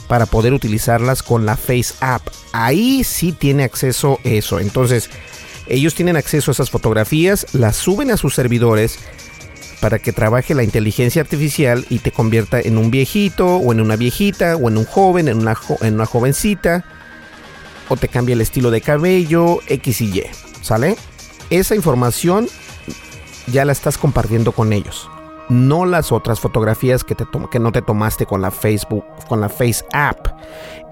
para 0.07 0.25
poder 0.25 0.53
utilizarlas 0.53 1.23
con 1.23 1.45
la 1.45 1.57
Face 1.57 1.93
App. 1.99 2.27
Ahí 2.53 3.03
sí 3.03 3.31
tiene 3.31 3.63
acceso 3.63 4.19
eso. 4.23 4.59
Entonces, 4.59 5.09
ellos 5.67 5.95
tienen 5.95 6.15
acceso 6.15 6.51
a 6.51 6.53
esas 6.53 6.69
fotografías, 6.69 7.47
las 7.53 7.75
suben 7.75 8.11
a 8.11 8.17
sus 8.17 8.33
servidores 8.33 8.99
para 9.81 9.99
que 9.99 10.13
trabaje 10.13 10.55
la 10.55 10.63
inteligencia 10.63 11.21
artificial 11.21 11.85
y 11.89 11.99
te 11.99 12.11
convierta 12.11 12.59
en 12.59 12.77
un 12.77 12.89
viejito 12.89 13.57
o 13.57 13.71
en 13.71 13.81
una 13.81 13.95
viejita 13.95 14.55
o 14.55 14.69
en 14.69 14.77
un 14.77 14.85
joven, 14.85 15.27
en 15.27 15.37
una, 15.37 15.55
en 15.81 15.95
una 15.95 16.05
jovencita 16.05 16.83
o 17.89 17.95
te 17.95 18.07
cambia 18.07 18.33
el 18.33 18.41
estilo 18.41 18.71
de 18.71 18.81
cabello, 18.81 19.59
X 19.67 20.01
y 20.01 20.19
Y, 20.19 20.23
¿sale? 20.61 20.97
Esa 21.49 21.75
información 21.75 22.47
ya 23.47 23.65
la 23.65 23.71
estás 23.71 23.97
compartiendo 23.97 24.51
con 24.51 24.73
ellos. 24.73 25.09
No 25.49 25.85
las 25.85 26.11
otras 26.11 26.39
fotografías 26.39 27.03
que, 27.03 27.15
te 27.15 27.25
que 27.49 27.59
no 27.59 27.71
te 27.71 27.81
tomaste 27.81 28.25
con 28.25 28.41
la 28.41 28.51
Facebook, 28.51 29.05
con 29.27 29.39
la 29.39 29.49
Face 29.49 29.85
App. 29.93 30.27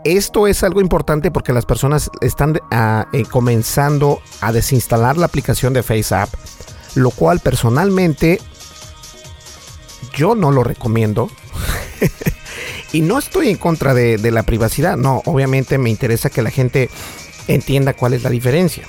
Esto 0.04 0.48
es 0.48 0.64
algo 0.64 0.82
importante 0.82 1.32
porque 1.32 1.52
las 1.52 1.66
personas 1.66 2.10
están 2.22 2.60
ah, 2.72 3.08
eh, 3.12 3.24
comenzando 3.24 4.22
a 4.42 4.52
desinstalar 4.52 5.18
la 5.18 5.26
aplicación 5.26 5.74
de 5.74 5.84
Face 5.84 6.14
App, 6.14 6.30
lo 6.94 7.10
cual 7.12 7.40
personalmente 7.40 8.40
yo 10.14 10.36
no 10.36 10.52
lo 10.52 10.64
recomiendo. 10.64 11.30
y 12.94 13.02
no 13.02 13.18
estoy 13.18 13.50
en 13.50 13.58
contra 13.58 13.94
de, 13.94 14.18
de 14.18 14.32
la 14.32 14.44
privacidad, 14.44 14.96
no, 14.96 15.22
obviamente 15.26 15.78
me 15.78 15.90
interesa 15.90 16.30
que 16.30 16.42
la 16.42 16.52
gente 16.52 16.90
entienda 17.48 17.94
cuál 17.94 18.14
es 18.14 18.24
la 18.24 18.30
diferencia. 18.30 18.86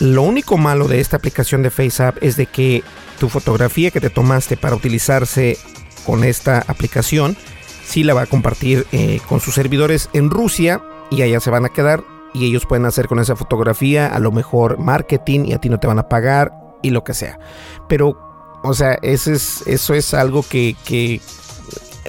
Lo 0.00 0.22
único 0.22 0.56
malo 0.56 0.88
de 0.88 0.98
esta 0.98 1.18
aplicación 1.18 1.62
de 1.62 1.70
FaceApp 1.70 2.16
es 2.22 2.36
de 2.36 2.46
que 2.46 2.82
tu 3.18 3.28
fotografía 3.28 3.90
que 3.90 4.00
te 4.00 4.08
tomaste 4.08 4.56
para 4.56 4.74
utilizarse 4.74 5.58
con 6.06 6.24
esta 6.24 6.64
aplicación, 6.66 7.36
sí 7.84 8.02
la 8.02 8.14
va 8.14 8.22
a 8.22 8.26
compartir 8.26 8.86
eh, 8.92 9.20
con 9.28 9.40
sus 9.40 9.54
servidores 9.54 10.08
en 10.14 10.30
Rusia 10.30 10.82
y 11.10 11.20
allá 11.20 11.38
se 11.38 11.50
van 11.50 11.66
a 11.66 11.68
quedar 11.68 12.02
y 12.32 12.46
ellos 12.46 12.64
pueden 12.64 12.86
hacer 12.86 13.08
con 13.08 13.18
esa 13.18 13.36
fotografía 13.36 14.06
a 14.06 14.18
lo 14.20 14.32
mejor 14.32 14.78
marketing 14.78 15.44
y 15.44 15.52
a 15.52 15.58
ti 15.58 15.68
no 15.68 15.78
te 15.78 15.86
van 15.86 15.98
a 15.98 16.08
pagar 16.08 16.52
y 16.82 16.90
lo 16.90 17.04
que 17.04 17.12
sea. 17.12 17.38
Pero, 17.86 18.18
o 18.62 18.72
sea, 18.72 18.98
eso 19.02 19.30
es, 19.32 19.66
eso 19.66 19.92
es 19.92 20.14
algo 20.14 20.42
que 20.42 21.20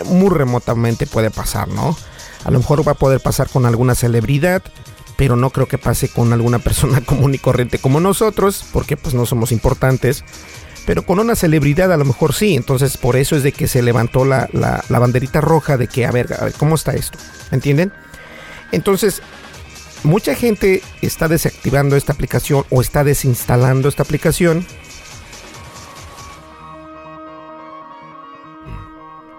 muy 0.06 0.30
remotamente 0.30 1.08
puede 1.08 1.30
pasar, 1.30 1.68
¿no? 1.68 1.98
A 2.46 2.52
lo 2.52 2.60
mejor 2.60 2.88
va 2.88 2.94
a 2.94 2.96
poder 2.96 3.20
pasar 3.20 3.50
con 3.50 3.66
alguna 3.66 3.96
celebridad 3.96 4.64
pero 5.22 5.36
no 5.36 5.52
creo 5.52 5.68
que 5.68 5.78
pase 5.78 6.10
con 6.10 6.34
alguna 6.34 6.58
persona 6.58 7.00
común 7.06 7.36
y 7.36 7.38
corriente 7.38 7.78
como 7.78 8.00
nosotros, 8.00 8.66
porque 8.74 8.98
pues 8.98 9.14
no 9.14 9.28
somos 9.28 9.52
importantes. 9.52 10.24
Pero 10.88 11.06
con 11.06 11.20
una 11.20 11.36
celebridad 11.36 11.94
a 11.94 11.98
lo 11.98 12.06
mejor 12.06 12.34
sí, 12.34 12.56
entonces 12.56 12.98
por 12.98 13.16
eso 13.16 13.36
es 13.36 13.44
de 13.44 13.52
que 13.52 13.68
se 13.68 13.84
levantó 13.84 14.26
la, 14.26 14.50
banderita 14.90 15.40
roja 15.40 15.78
de 15.78 15.86
que, 15.88 16.08
a 16.08 16.12
ver, 16.12 16.34
a 16.34 16.46
ver, 16.46 16.54
¿cómo 16.54 16.74
está 16.74 16.94
esto? 16.94 17.20
¿Entienden? 17.52 17.94
Entonces, 18.72 19.22
mucha 20.02 20.34
gente 20.34 20.82
está 21.04 21.28
desactivando 21.28 21.96
esta 21.96 22.14
aplicación 22.14 22.66
o 22.72 22.82
está 22.82 23.04
desinstalando 23.04 23.90
esta 23.90 24.02
aplicación. 24.02 24.66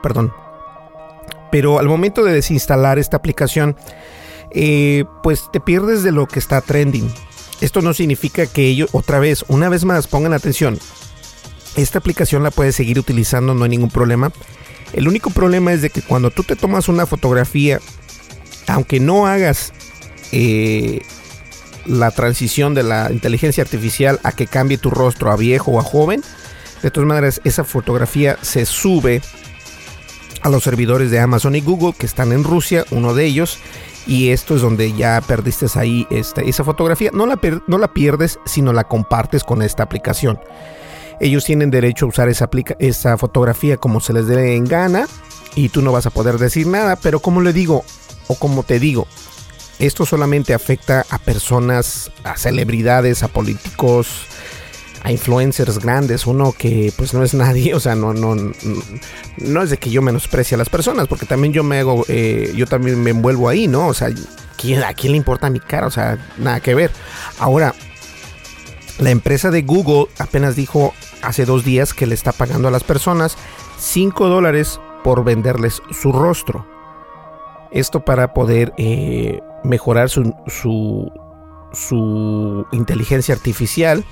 Perdón. 0.00 0.32
Pero 1.50 1.80
al 1.80 1.88
momento 1.88 2.22
de 2.22 2.34
desinstalar 2.34 3.00
esta 3.00 3.16
aplicación, 3.16 3.76
eh, 4.54 5.04
pues 5.22 5.44
te 5.52 5.60
pierdes 5.60 6.02
de 6.02 6.12
lo 6.12 6.26
que 6.26 6.38
está 6.38 6.60
trending. 6.60 7.12
Esto 7.60 7.80
no 7.80 7.94
significa 7.94 8.46
que 8.46 8.66
ellos, 8.66 8.90
otra 8.92 9.18
vez, 9.20 9.44
una 9.48 9.68
vez 9.68 9.84
más, 9.84 10.08
pongan 10.08 10.32
atención. 10.32 10.78
Esta 11.76 11.98
aplicación 11.98 12.42
la 12.42 12.50
puedes 12.50 12.74
seguir 12.74 12.98
utilizando, 12.98 13.54
no 13.54 13.64
hay 13.64 13.70
ningún 13.70 13.90
problema. 13.90 14.32
El 14.92 15.08
único 15.08 15.30
problema 15.30 15.72
es 15.72 15.80
de 15.80 15.90
que 15.90 16.02
cuando 16.02 16.30
tú 16.30 16.42
te 16.42 16.56
tomas 16.56 16.88
una 16.88 17.06
fotografía, 17.06 17.80
aunque 18.66 19.00
no 19.00 19.26
hagas 19.26 19.72
eh, 20.32 21.02
la 21.86 22.10
transición 22.10 22.74
de 22.74 22.82
la 22.82 23.10
inteligencia 23.10 23.62
artificial 23.62 24.20
a 24.22 24.32
que 24.32 24.46
cambie 24.46 24.78
tu 24.78 24.90
rostro 24.90 25.30
a 25.30 25.36
viejo 25.36 25.72
o 25.72 25.80
a 25.80 25.82
joven, 25.82 26.22
De 26.82 26.90
todas 26.90 27.06
maneras, 27.06 27.40
esa 27.44 27.62
fotografía 27.62 28.36
se 28.42 28.66
sube 28.66 29.22
a 30.42 30.48
los 30.48 30.64
servidores 30.64 31.12
de 31.12 31.20
Amazon 31.20 31.54
y 31.54 31.60
Google 31.60 31.94
que 31.96 32.06
están 32.06 32.32
en 32.32 32.42
Rusia, 32.42 32.84
uno 32.90 33.14
de 33.14 33.24
ellos, 33.24 33.58
y 34.06 34.30
esto 34.30 34.56
es 34.56 34.62
donde 34.62 34.92
ya 34.92 35.20
perdiste 35.20 35.66
ahí 35.74 36.06
esta, 36.10 36.40
esa 36.42 36.64
fotografía. 36.64 37.10
No 37.12 37.26
la, 37.26 37.38
no 37.66 37.78
la 37.78 37.92
pierdes, 37.92 38.38
sino 38.44 38.72
la 38.72 38.84
compartes 38.84 39.44
con 39.44 39.62
esta 39.62 39.82
aplicación. 39.82 40.40
Ellos 41.20 41.44
tienen 41.44 41.70
derecho 41.70 42.06
a 42.06 42.08
usar 42.08 42.28
esa, 42.28 42.48
esa 42.78 43.16
fotografía 43.16 43.76
como 43.76 44.00
se 44.00 44.12
les 44.12 44.26
dé 44.26 44.56
en 44.56 44.64
gana 44.64 45.06
y 45.54 45.68
tú 45.68 45.82
no 45.82 45.92
vas 45.92 46.06
a 46.06 46.10
poder 46.10 46.38
decir 46.38 46.66
nada, 46.66 46.96
pero 46.96 47.20
como 47.20 47.40
le 47.40 47.52
digo, 47.52 47.84
o 48.28 48.34
como 48.34 48.62
te 48.62 48.80
digo, 48.80 49.06
esto 49.78 50.06
solamente 50.06 50.54
afecta 50.54 51.04
a 51.10 51.18
personas, 51.18 52.10
a 52.24 52.36
celebridades, 52.36 53.22
a 53.22 53.28
políticos, 53.28 54.26
a 55.02 55.10
influencers 55.10 55.78
grandes, 55.78 56.26
uno 56.26 56.52
que 56.52 56.92
pues 56.96 57.12
no 57.12 57.22
es 57.22 57.34
nadie, 57.34 57.74
o 57.74 57.80
sea, 57.80 57.94
no, 57.94 58.14
no, 58.14 58.34
no, 58.34 59.62
es 59.62 59.70
de 59.70 59.76
que 59.76 59.90
yo 59.90 60.02
menosprecie 60.02 60.54
a 60.54 60.58
las 60.58 60.68
personas, 60.68 61.08
porque 61.08 61.26
también 61.26 61.52
yo 61.52 61.64
me 61.64 61.80
hago, 61.80 62.04
eh, 62.08 62.52
yo 62.56 62.66
también 62.66 63.02
me 63.02 63.10
envuelvo 63.10 63.48
ahí, 63.48 63.68
¿no? 63.68 63.88
O 63.88 63.94
sea, 63.94 64.08
¿a 64.08 64.94
quién 64.94 65.12
le 65.12 65.16
importa 65.16 65.50
mi 65.50 65.60
cara? 65.60 65.86
O 65.88 65.90
sea, 65.90 66.18
nada 66.38 66.60
que 66.60 66.74
ver. 66.74 66.90
Ahora, 67.38 67.74
la 68.98 69.10
empresa 69.10 69.50
de 69.50 69.62
Google 69.62 70.06
apenas 70.18 70.54
dijo 70.54 70.94
hace 71.22 71.44
dos 71.44 71.64
días 71.64 71.94
que 71.94 72.06
le 72.06 72.14
está 72.14 72.32
pagando 72.32 72.68
a 72.68 72.70
las 72.70 72.84
personas 72.84 73.36
5 73.78 74.28
dólares 74.28 74.80
por 75.02 75.24
venderles 75.24 75.82
su 75.90 76.12
rostro. 76.12 76.66
Esto 77.72 78.04
para 78.04 78.34
poder 78.34 78.72
eh, 78.76 79.40
mejorar 79.64 80.10
su, 80.10 80.32
su 81.72 82.66
inteligencia 82.70 83.34
artificial 83.34 84.04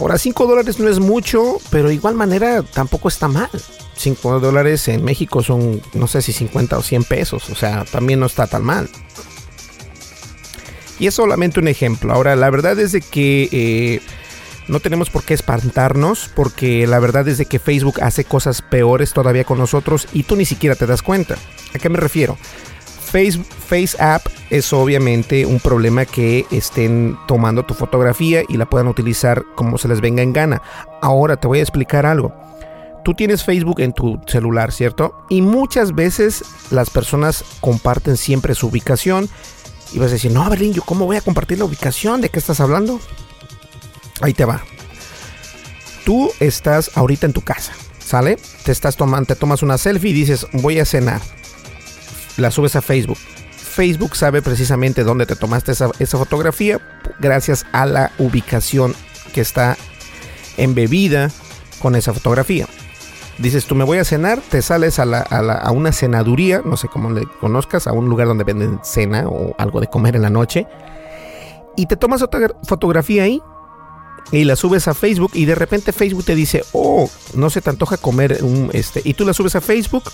Ahora, 0.00 0.18
5 0.18 0.46
dólares 0.46 0.78
no 0.78 0.88
es 0.88 0.98
mucho, 0.98 1.58
pero 1.70 1.88
de 1.88 1.94
igual 1.94 2.14
manera 2.14 2.62
tampoco 2.62 3.08
está 3.08 3.28
mal. 3.28 3.50
5 3.96 4.40
dólares 4.40 4.88
en 4.88 5.04
México 5.04 5.42
son, 5.42 5.82
no 5.94 6.06
sé 6.06 6.22
si 6.22 6.32
50 6.32 6.78
o 6.78 6.82
100 6.82 7.04
pesos, 7.04 7.50
o 7.50 7.54
sea, 7.54 7.84
también 7.84 8.20
no 8.20 8.26
está 8.26 8.46
tan 8.46 8.64
mal. 8.64 8.88
Y 10.98 11.06
es 11.06 11.14
solamente 11.14 11.60
un 11.60 11.68
ejemplo. 11.68 12.12
Ahora, 12.12 12.36
la 12.36 12.48
verdad 12.50 12.78
es 12.78 12.92
de 12.92 13.00
que 13.00 13.48
eh, 13.52 14.00
no 14.68 14.80
tenemos 14.80 15.10
por 15.10 15.24
qué 15.24 15.34
espantarnos, 15.34 16.30
porque 16.34 16.86
la 16.86 16.98
verdad 16.98 17.26
es 17.28 17.38
de 17.38 17.46
que 17.46 17.58
Facebook 17.58 18.00
hace 18.00 18.24
cosas 18.24 18.62
peores 18.62 19.12
todavía 19.12 19.44
con 19.44 19.58
nosotros 19.58 20.08
y 20.12 20.22
tú 20.22 20.36
ni 20.36 20.44
siquiera 20.44 20.76
te 20.76 20.86
das 20.86 21.02
cuenta. 21.02 21.36
¿A 21.74 21.78
qué 21.78 21.88
me 21.88 21.98
refiero? 21.98 22.38
Face, 23.12 23.38
Face 23.42 24.02
App 24.02 24.26
es 24.48 24.72
obviamente 24.72 25.44
un 25.44 25.60
problema 25.60 26.06
que 26.06 26.46
estén 26.50 27.18
tomando 27.28 27.62
tu 27.62 27.74
fotografía 27.74 28.42
y 28.48 28.56
la 28.56 28.64
puedan 28.64 28.88
utilizar 28.88 29.44
como 29.54 29.76
se 29.76 29.86
les 29.86 30.00
venga 30.00 30.22
en 30.22 30.32
gana. 30.32 30.62
Ahora 31.02 31.36
te 31.36 31.46
voy 31.46 31.58
a 31.58 31.62
explicar 31.62 32.06
algo. 32.06 32.34
Tú 33.04 33.12
tienes 33.12 33.44
Facebook 33.44 33.80
en 33.80 33.92
tu 33.92 34.18
celular, 34.26 34.72
¿cierto? 34.72 35.26
Y 35.28 35.42
muchas 35.42 35.94
veces 35.94 36.42
las 36.70 36.88
personas 36.88 37.44
comparten 37.60 38.16
siempre 38.16 38.54
su 38.54 38.68
ubicación. 38.68 39.28
Y 39.92 39.98
vas 39.98 40.08
a 40.08 40.12
decir, 40.12 40.32
no, 40.32 40.48
Berlín, 40.48 40.72
¿yo 40.72 40.82
cómo 40.82 41.04
voy 41.04 41.18
a 41.18 41.20
compartir 41.20 41.58
la 41.58 41.66
ubicación? 41.66 42.22
¿De 42.22 42.30
qué 42.30 42.38
estás 42.38 42.60
hablando? 42.60 42.98
Ahí 44.22 44.32
te 44.32 44.46
va. 44.46 44.62
Tú 46.06 46.30
estás 46.40 46.92
ahorita 46.94 47.26
en 47.26 47.34
tu 47.34 47.42
casa, 47.42 47.74
¿sale? 47.98 48.38
Te 48.64 48.72
estás 48.72 48.96
tomando, 48.96 49.26
te 49.26 49.36
tomas 49.36 49.62
una 49.62 49.76
selfie 49.76 50.12
y 50.12 50.14
dices, 50.14 50.46
voy 50.54 50.78
a 50.78 50.86
cenar 50.86 51.20
la 52.36 52.50
subes 52.50 52.76
a 52.76 52.82
Facebook. 52.82 53.18
Facebook 53.56 54.16
sabe 54.16 54.42
precisamente 54.42 55.02
dónde 55.02 55.24
te 55.26 55.36
tomaste 55.36 55.72
esa, 55.72 56.18
fotografía 56.18 56.78
gracias 57.20 57.64
a 57.72 57.86
la 57.86 58.12
ubicación 58.18 58.94
que 59.32 59.40
está 59.40 59.78
embebida 60.58 61.30
con 61.80 61.96
esa 61.96 62.12
fotografía. 62.12 62.66
Dices, 63.38 63.64
tú 63.64 63.74
me 63.74 63.84
voy 63.84 63.98
a 63.98 64.04
cenar, 64.04 64.40
te 64.40 64.60
sales 64.60 64.98
a, 64.98 65.04
a, 65.04 65.70
una 65.72 65.90
cenaduría, 65.92 66.60
no 66.64 66.76
sé 66.76 66.88
cómo 66.88 67.10
le 67.10 67.26
conozcas, 67.40 67.86
a 67.86 67.92
un 67.92 68.08
lugar 68.08 68.28
donde 68.28 68.44
venden 68.44 68.78
cena 68.84 69.26
o 69.26 69.54
algo 69.58 69.80
de 69.80 69.86
comer 69.86 70.16
en 70.16 70.22
la 70.22 70.30
noche, 70.30 70.66
y 71.74 71.86
te 71.86 71.96
tomas 71.96 72.20
otra 72.20 72.50
fotografía 72.64 73.22
ahí 73.22 73.42
y 74.30 74.44
la 74.44 74.56
subes 74.56 74.86
a 74.86 74.94
Facebook 74.94 75.32
y 75.34 75.46
de 75.46 75.54
repente 75.54 75.92
Facebook 75.92 76.24
te 76.24 76.34
dice, 76.34 76.62
oh, 76.72 77.08
no 77.34 77.50
se 77.50 77.60
te 77.60 77.70
antoja 77.70 77.96
comer 77.96 78.38
un, 78.42 78.70
este, 78.72 79.00
y 79.04 79.14
tú 79.14 79.24
la 79.24 79.32
subes 79.32 79.56
a 79.56 79.60
Facebook 79.60 80.04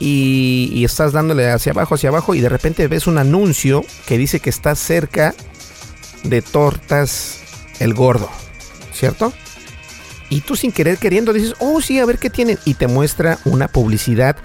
y, 0.00 0.84
estás 0.84 1.12
dándole 1.12 1.50
hacia 1.50 1.72
abajo, 1.72 1.94
hacia 1.94 2.08
abajo 2.08 2.34
y 2.34 2.40
de 2.40 2.48
repente 2.48 2.88
ves 2.88 3.06
un 3.06 3.18
anuncio 3.18 3.84
que 4.06 4.18
dice 4.18 4.40
que 4.40 4.50
estás 4.50 4.78
cerca 4.78 5.34
de 6.24 6.42
tortas 6.42 7.40
el 7.80 7.94
gordo, 7.94 8.28
¿cierto? 8.92 9.32
Y 10.30 10.40
tú 10.40 10.56
sin 10.56 10.72
querer 10.72 10.98
queriendo 10.98 11.32
dices, 11.32 11.54
oh 11.60 11.80
sí, 11.80 11.98
a 12.00 12.06
ver 12.06 12.18
qué 12.18 12.30
tienen. 12.30 12.58
Y 12.64 12.74
te 12.74 12.88
muestra 12.88 13.38
una 13.44 13.68
publicidad. 13.68 14.36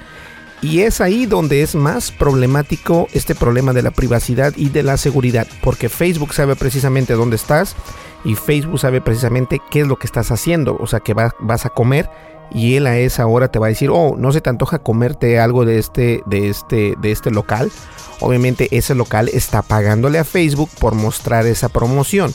Y 0.61 0.81
es 0.81 0.99
ahí 0.99 1.25
donde 1.25 1.61
es 1.61 1.73
más 1.73 2.11
problemático 2.11 3.07
este 3.13 3.33
problema 3.33 3.71
de 3.71 3.81
la 3.81 3.91
privacidad 3.91 4.53
y 4.57 4.69
de 4.69 4.83
la 4.83 4.97
seguridad. 4.97 5.47
Porque 5.61 5.89
Facebook 5.89 6.33
sabe 6.33 6.55
precisamente 6.55 7.13
dónde 7.13 7.37
estás. 7.37 7.75
Y 8.23 8.35
Facebook 8.35 8.79
sabe 8.79 9.01
precisamente 9.01 9.61
qué 9.71 9.81
es 9.81 9.87
lo 9.87 9.97
que 9.97 10.07
estás 10.07 10.31
haciendo. 10.31 10.77
O 10.79 10.87
sea, 10.87 10.99
que 10.99 11.13
vas 11.13 11.65
a 11.65 11.69
comer 11.69 12.09
y 12.51 12.75
él 12.75 12.87
a 12.87 12.97
esa 12.97 13.27
hora 13.27 13.49
te 13.49 13.59
va 13.59 13.67
a 13.67 13.69
decir, 13.69 13.89
oh, 13.91 14.15
no 14.17 14.31
se 14.31 14.41
te 14.41 14.49
antoja 14.49 14.79
comerte 14.79 15.39
algo 15.39 15.65
de 15.65 15.77
este, 15.77 16.23
de 16.25 16.49
este, 16.49 16.95
de 16.99 17.11
este 17.11 17.31
local. 17.31 17.71
Obviamente 18.19 18.67
ese 18.71 18.95
local 18.95 19.29
está 19.31 19.61
pagándole 19.61 20.19
a 20.19 20.23
Facebook 20.23 20.69
por 20.79 20.95
mostrar 20.95 21.45
esa 21.45 21.69
promoción. 21.69 22.33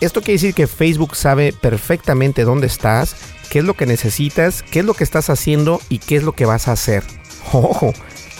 Esto 0.00 0.20
quiere 0.20 0.34
decir 0.34 0.54
que 0.54 0.66
Facebook 0.66 1.16
sabe 1.16 1.52
perfectamente 1.52 2.44
dónde 2.44 2.66
estás, 2.66 3.16
qué 3.50 3.60
es 3.60 3.64
lo 3.64 3.74
que 3.74 3.86
necesitas, 3.86 4.62
qué 4.62 4.80
es 4.80 4.84
lo 4.84 4.94
que 4.94 5.04
estás 5.04 5.30
haciendo 5.30 5.80
y 5.88 5.98
qué 5.98 6.16
es 6.16 6.22
lo 6.22 6.32
que 6.32 6.46
vas 6.46 6.68
a 6.68 6.72
hacer. 6.72 7.04
Ojo, 7.52 7.92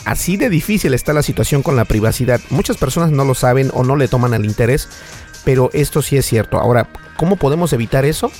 así 0.05 0.37
de 0.37 0.49
difícil 0.49 0.93
está 0.93 1.13
la 1.13 1.23
situación 1.23 1.61
con 1.63 1.75
la 1.75 1.85
privacidad. 1.85 2.39
Muchas 2.49 2.77
personas 2.77 3.11
no 3.11 3.25
lo 3.25 3.35
saben 3.35 3.71
o 3.73 3.83
no 3.83 3.95
le 3.95 4.07
toman 4.07 4.33
el 4.33 4.45
interés, 4.45 4.87
pero 5.43 5.69
esto 5.73 6.01
sí 6.01 6.17
es 6.17 6.25
cierto. 6.25 6.59
Ahora, 6.59 6.87
¿cómo 7.17 7.35
podemos 7.35 7.73
evitar 7.73 8.05
eso? 8.05 8.31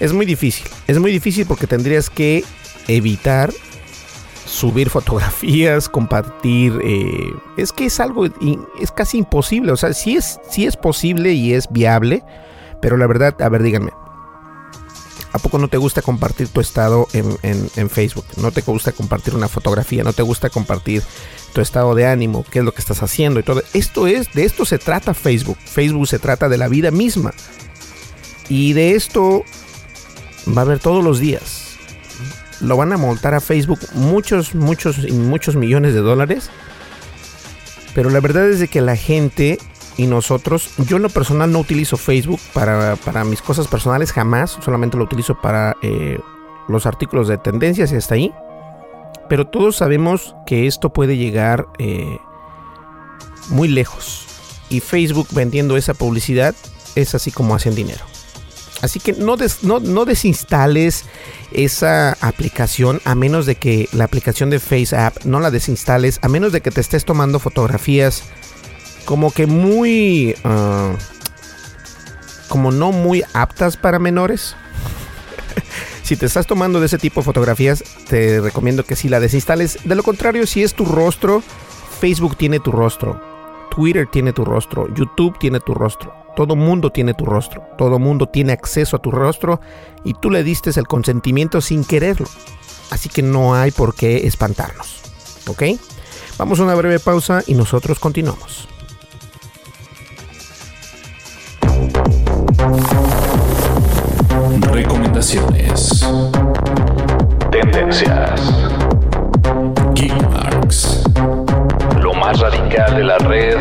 Es 0.00 0.12
muy 0.12 0.26
difícil. 0.26 0.66
Es 0.86 0.98
muy 0.98 1.12
difícil 1.12 1.46
porque 1.46 1.66
tendrías 1.66 2.10
que 2.10 2.44
evitar 2.88 3.52
subir 4.46 4.90
fotografías, 4.90 5.88
compartir. 5.88 6.78
Eh, 6.82 7.32
es 7.56 7.72
que 7.72 7.86
es 7.86 8.00
algo, 8.00 8.26
es 8.26 8.92
casi 8.92 9.18
imposible. 9.18 9.72
O 9.72 9.76
sea, 9.76 9.92
sí 9.92 10.16
es, 10.16 10.40
sí 10.50 10.66
es 10.66 10.76
posible 10.76 11.32
y 11.32 11.54
es 11.54 11.70
viable. 11.70 12.22
Pero 12.80 12.96
la 12.96 13.06
verdad, 13.06 13.40
a 13.40 13.48
ver, 13.48 13.62
díganme. 13.62 13.92
¿A 15.34 15.38
poco 15.40 15.58
no 15.58 15.66
te 15.66 15.78
gusta 15.78 16.00
compartir 16.00 16.46
tu 16.46 16.60
estado 16.60 17.08
en, 17.12 17.90
Facebook? 17.90 18.24
¿No 18.36 18.52
te 18.52 18.60
gusta 18.60 18.92
compartir 18.92 19.34
una 19.34 19.48
fotografía? 19.48 20.04
¿No 20.04 20.12
te 20.12 20.22
gusta 20.22 20.48
compartir 20.48 21.02
tu 21.52 21.60
estado 21.60 21.96
de 21.96 22.06
ánimo? 22.06 22.44
¿Qué 22.48 22.60
es 22.60 22.64
lo 22.64 22.70
que 22.70 22.80
estás 22.80 23.02
haciendo? 23.02 23.40
Y 23.40 23.42
todo. 23.42 23.60
Esto 23.72 24.06
es, 24.06 24.32
de 24.32 24.44
esto 24.44 24.64
se 24.64 24.78
trata 24.78 25.12
Facebook. 25.12 25.58
Facebook 25.64 26.06
se 26.06 26.20
trata 26.20 26.48
de 26.48 26.56
la 26.56 26.68
vida 26.68 26.92
misma. 26.92 27.34
Y 28.48 28.74
de 28.74 28.94
esto 28.94 29.42
va 30.56 30.60
a 30.60 30.64
haber 30.66 30.78
todos 30.78 31.02
los 31.02 31.18
días. 31.18 31.78
Lo 32.60 32.76
van 32.76 32.92
a 32.92 32.96
montar 32.96 33.34
a 33.34 33.40
Facebook 33.40 33.80
muchos, 33.92 34.54
muchos 34.54 34.98
y 34.98 35.10
muchos 35.10 35.56
millones 35.56 35.94
de 35.94 36.00
dólares. 36.00 36.48
Pero 37.92 38.08
la 38.08 38.20
verdad 38.20 38.48
es 38.48 38.60
de 38.60 38.68
que 38.68 38.80
la 38.80 38.94
gente 38.94 39.58
y 39.96 40.06
nosotros, 40.06 40.70
yo 40.78 40.96
en 40.96 41.02
lo 41.04 41.08
personal 41.08 41.52
no 41.52 41.60
utilizo 41.60 41.96
Facebook 41.96 42.40
para, 42.52 43.24
mis 43.24 43.42
cosas 43.42 43.68
personales 43.68 44.12
jamás, 44.12 44.58
solamente 44.64 44.96
lo 44.96 45.04
utilizo 45.04 45.40
para 45.40 45.76
eh, 45.82 46.18
los 46.68 46.86
artículos 46.86 47.28
de 47.28 47.38
tendencias 47.38 47.92
y 47.92 47.96
hasta 47.96 48.14
ahí. 48.14 48.32
Pero 49.28 49.46
todos 49.46 49.76
sabemos 49.76 50.34
que 50.46 50.66
esto 50.66 50.92
puede 50.92 51.16
llegar 51.16 51.66
eh, 51.78 52.18
muy 53.48 53.68
lejos. 53.68 54.26
Y 54.68 54.80
Facebook 54.80 55.28
vendiendo 55.30 55.76
esa 55.76 55.94
publicidad 55.94 56.54
es 56.94 57.14
así 57.14 57.30
como 57.30 57.54
hacen 57.54 57.74
dinero. 57.74 58.04
Así 58.82 59.00
que 59.00 59.12
no, 59.14 59.36
no, 59.62 60.04
desinstales 60.04 61.04
esa 61.52 62.12
aplicación 62.20 63.00
a 63.04 63.14
menos 63.14 63.46
de 63.46 63.54
que 63.54 63.88
la 63.92 64.04
aplicación 64.04 64.50
de 64.50 64.58
Face 64.58 64.94
App 64.94 65.24
no 65.24 65.40
la 65.40 65.50
desinstales, 65.50 66.18
a 66.20 66.28
menos 66.28 66.52
de 66.52 66.60
que 66.60 66.70
te 66.70 66.82
estés 66.82 67.04
tomando 67.06 67.38
fotografías 67.38 68.24
como 69.04 69.30
que 69.30 69.46
muy... 69.46 70.34
Ah, 70.44 70.94
como 72.48 72.70
no 72.70 72.92
muy 72.92 73.24
aptas 73.32 73.76
para 73.76 73.98
menores. 73.98 74.54
si 76.02 76.16
te 76.16 76.26
estás 76.26 76.46
tomando 76.46 76.78
de 76.78 76.86
ese 76.86 76.98
tipo 76.98 77.20
de 77.20 77.24
fotografías, 77.24 77.82
te 78.08 78.40
recomiendo 78.40 78.84
que 78.84 78.96
sí 78.96 79.08
la 79.08 79.20
desinstales. 79.20 79.78
De 79.84 79.94
lo 79.94 80.02
contrario, 80.02 80.46
si 80.46 80.62
es 80.62 80.74
tu 80.74 80.84
rostro, 80.84 81.42
Facebook 82.00 82.36
tiene 82.36 82.60
tu 82.60 82.70
rostro, 82.70 83.20
Twitter 83.70 84.06
tiene 84.06 84.32
tu 84.32 84.44
rostro, 84.44 84.92
YouTube 84.94 85.38
tiene 85.38 85.58
tu 85.60 85.74
rostro. 85.74 86.14
Todo 86.36 86.56
mundo 86.56 86.90
tiene 86.90 87.14
tu 87.14 87.24
rostro, 87.24 87.62
todo 87.78 87.98
mundo 87.98 88.28
tiene 88.28 88.52
acceso 88.52 88.96
a 88.96 89.02
tu 89.02 89.12
rostro 89.12 89.60
y 90.04 90.14
tú 90.14 90.30
le 90.30 90.42
diste 90.42 90.70
el 90.78 90.86
consentimiento 90.86 91.60
sin 91.60 91.84
quererlo. 91.84 92.26
Así 92.90 93.08
que 93.08 93.22
no 93.22 93.54
hay 93.54 93.70
por 93.70 93.94
qué 93.94 94.26
espantarnos. 94.26 95.00
¿Ok? 95.46 95.62
Vamos 96.36 96.58
a 96.58 96.64
una 96.64 96.74
breve 96.74 96.98
pausa 96.98 97.42
y 97.46 97.54
nosotros 97.54 98.00
continuamos. 98.00 98.68
Recomendaciones. 104.60 106.06
Tendencias. 107.50 108.40
Geekmarks. 109.94 111.04
Lo 112.00 112.14
más 112.14 112.40
radical 112.40 112.96
de 112.96 113.04
la 113.04 113.18
red. 113.18 113.56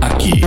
Aquí. 0.00 0.40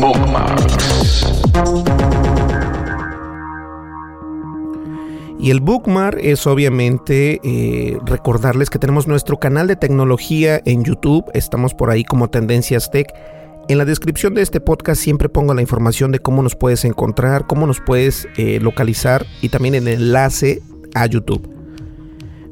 Bookmarks. 0.00 1.26
Y 5.38 5.50
el 5.50 5.60
bookmark 5.60 6.18
es 6.22 6.46
obviamente 6.46 7.40
eh, 7.44 7.98
recordarles 8.06 8.70
que 8.70 8.78
tenemos 8.78 9.06
nuestro 9.06 9.38
canal 9.38 9.66
de 9.66 9.76
tecnología 9.76 10.60
en 10.64 10.84
YouTube. 10.84 11.30
Estamos 11.34 11.74
por 11.74 11.90
ahí 11.90 12.02
como 12.04 12.30
Tendencias 12.30 12.90
Tech 12.90 13.12
en 13.66 13.78
la 13.78 13.86
descripción 13.86 14.34
de 14.34 14.42
este 14.42 14.60
podcast 14.60 15.00
siempre 15.00 15.30
pongo 15.30 15.54
la 15.54 15.62
información 15.62 16.12
de 16.12 16.18
cómo 16.18 16.42
nos 16.42 16.54
puedes 16.54 16.84
encontrar, 16.84 17.46
cómo 17.46 17.66
nos 17.66 17.80
puedes 17.80 18.28
eh, 18.36 18.60
localizar 18.60 19.24
y 19.40 19.48
también 19.48 19.74
el 19.74 19.88
enlace 19.88 20.62
a 20.94 21.06
YouTube. 21.06 21.48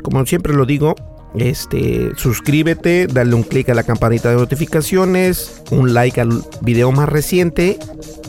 Como 0.02 0.24
siempre 0.24 0.54
lo 0.54 0.64
digo, 0.64 0.94
este, 1.34 2.12
suscríbete, 2.16 3.08
dale 3.08 3.34
un 3.34 3.42
clic 3.42 3.68
a 3.68 3.74
la 3.74 3.82
campanita 3.82 4.30
de 4.30 4.36
notificaciones, 4.36 5.62
un 5.70 5.92
like 5.92 6.18
al 6.18 6.42
video 6.62 6.90
más 6.92 7.10
reciente 7.10 7.78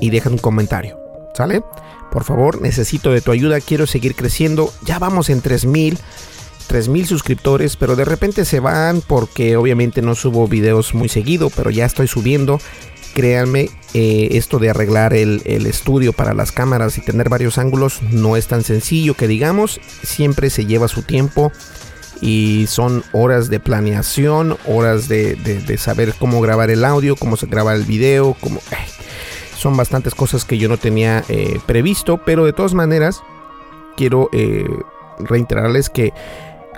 y 0.02 0.10
deja 0.10 0.30
un 0.30 0.38
comentario. 0.38 0.98
¿Sale? 1.36 1.64
Por 2.12 2.26
favor, 2.26 2.62
necesito 2.62 3.12
de 3.12 3.22
tu 3.22 3.32
ayuda, 3.32 3.62
quiero 3.62 3.88
seguir 3.88 4.14
creciendo. 4.14 4.72
Ya 4.86 5.00
vamos 5.00 5.30
en 5.30 5.42
3000, 5.42 5.98
3000 6.68 7.08
suscriptores, 7.08 7.76
pero 7.76 7.96
de 7.96 8.06
repente 8.06 8.46
se 8.46 8.60
van 8.60 9.02
porque 9.02 9.58
obviamente 9.58 10.02
no 10.02 10.16
subo 10.16 10.48
videos 10.48 10.94
muy 10.94 11.10
seguido, 11.10 11.50
pero 11.50 11.70
ya 11.70 11.86
estoy 11.86 12.08
subiendo. 12.08 12.60
Créanme, 13.14 13.70
eh, 13.94 14.30
esto 14.32 14.58
de 14.58 14.72
arreglar 14.72 15.14
el, 15.14 15.44
estudio 15.46 16.14
para 16.14 16.34
las 16.34 16.52
cámaras 16.52 16.98
y 16.98 17.02
tener 17.02 17.30
varios 17.30 17.60
ángulos 17.60 18.02
no 18.02 18.36
es 18.36 18.48
tan 18.48 18.64
sencillo 18.64 19.14
que 19.14 19.28
digamos, 19.28 19.80
siempre 20.02 20.50
se 20.50 20.66
lleva 20.66 20.88
su 20.88 21.04
tiempo 21.04 21.52
y 22.20 22.66
son 22.68 23.04
horas 23.12 23.50
de 23.50 23.60
planeación, 23.60 24.58
horas 24.66 25.08
de, 25.08 25.78
saber 25.78 26.16
cómo 26.18 26.42
grabar 26.42 26.72
el 26.72 26.86
audio, 26.86 27.16
cómo 27.16 27.38
se 27.38 27.46
graba 27.46 27.76
el 27.76 27.84
video, 27.84 28.36
cómo... 28.40 28.62
son 29.58 29.78
bastantes 29.78 30.16
cosas 30.16 30.44
que 30.44 30.58
yo 30.58 30.68
no 30.68 30.78
tenía 30.78 31.24
eh, 31.30 31.60
previsto, 31.68 32.20
pero 32.26 32.46
de 32.46 32.54
todas 32.54 32.74
maneras 32.74 33.22
quiero 33.96 34.30
eh, 34.32 34.66
reiterarles 35.20 35.90
que 35.90 36.14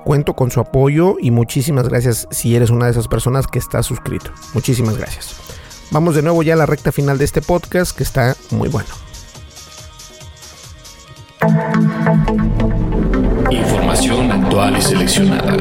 cuento 0.05 0.35
con 0.35 0.51
su 0.51 0.61
apoyo 0.61 1.17
y 1.19 1.31
muchísimas 1.31 1.89
gracias 1.89 2.27
si 2.29 2.55
eres 2.55 2.69
una 2.69 2.85
de 2.85 2.91
esas 2.91 3.09
personas 3.09 3.47
que 3.47 3.59
está 3.59 3.83
suscrito. 3.83 4.31
Muchísimas 4.53 4.97
gracias. 4.97 5.35
Vamos 5.91 6.15
de 6.15 6.21
nuevo 6.21 6.43
ya 6.43 6.53
a 6.53 6.57
la 6.57 6.65
recta 6.65 6.91
final 6.91 7.17
de 7.17 7.25
este 7.25 7.41
podcast 7.41 7.97
que 7.97 8.03
está 8.03 8.35
muy 8.51 8.69
bueno. 8.69 8.87
Información 13.49 14.31
actual 14.31 14.77
y 14.77 14.81
seleccionada. 14.81 15.53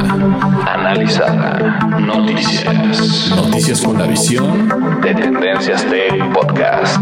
Analizada. 0.75 1.79
Noticias. 2.01 3.31
Noticias 3.31 3.81
con 3.81 3.99
la 3.99 4.07
visión 4.07 4.69
de 5.01 5.15
Tendencias 5.15 5.85
Tech 5.87 6.33
Podcast. 6.33 7.01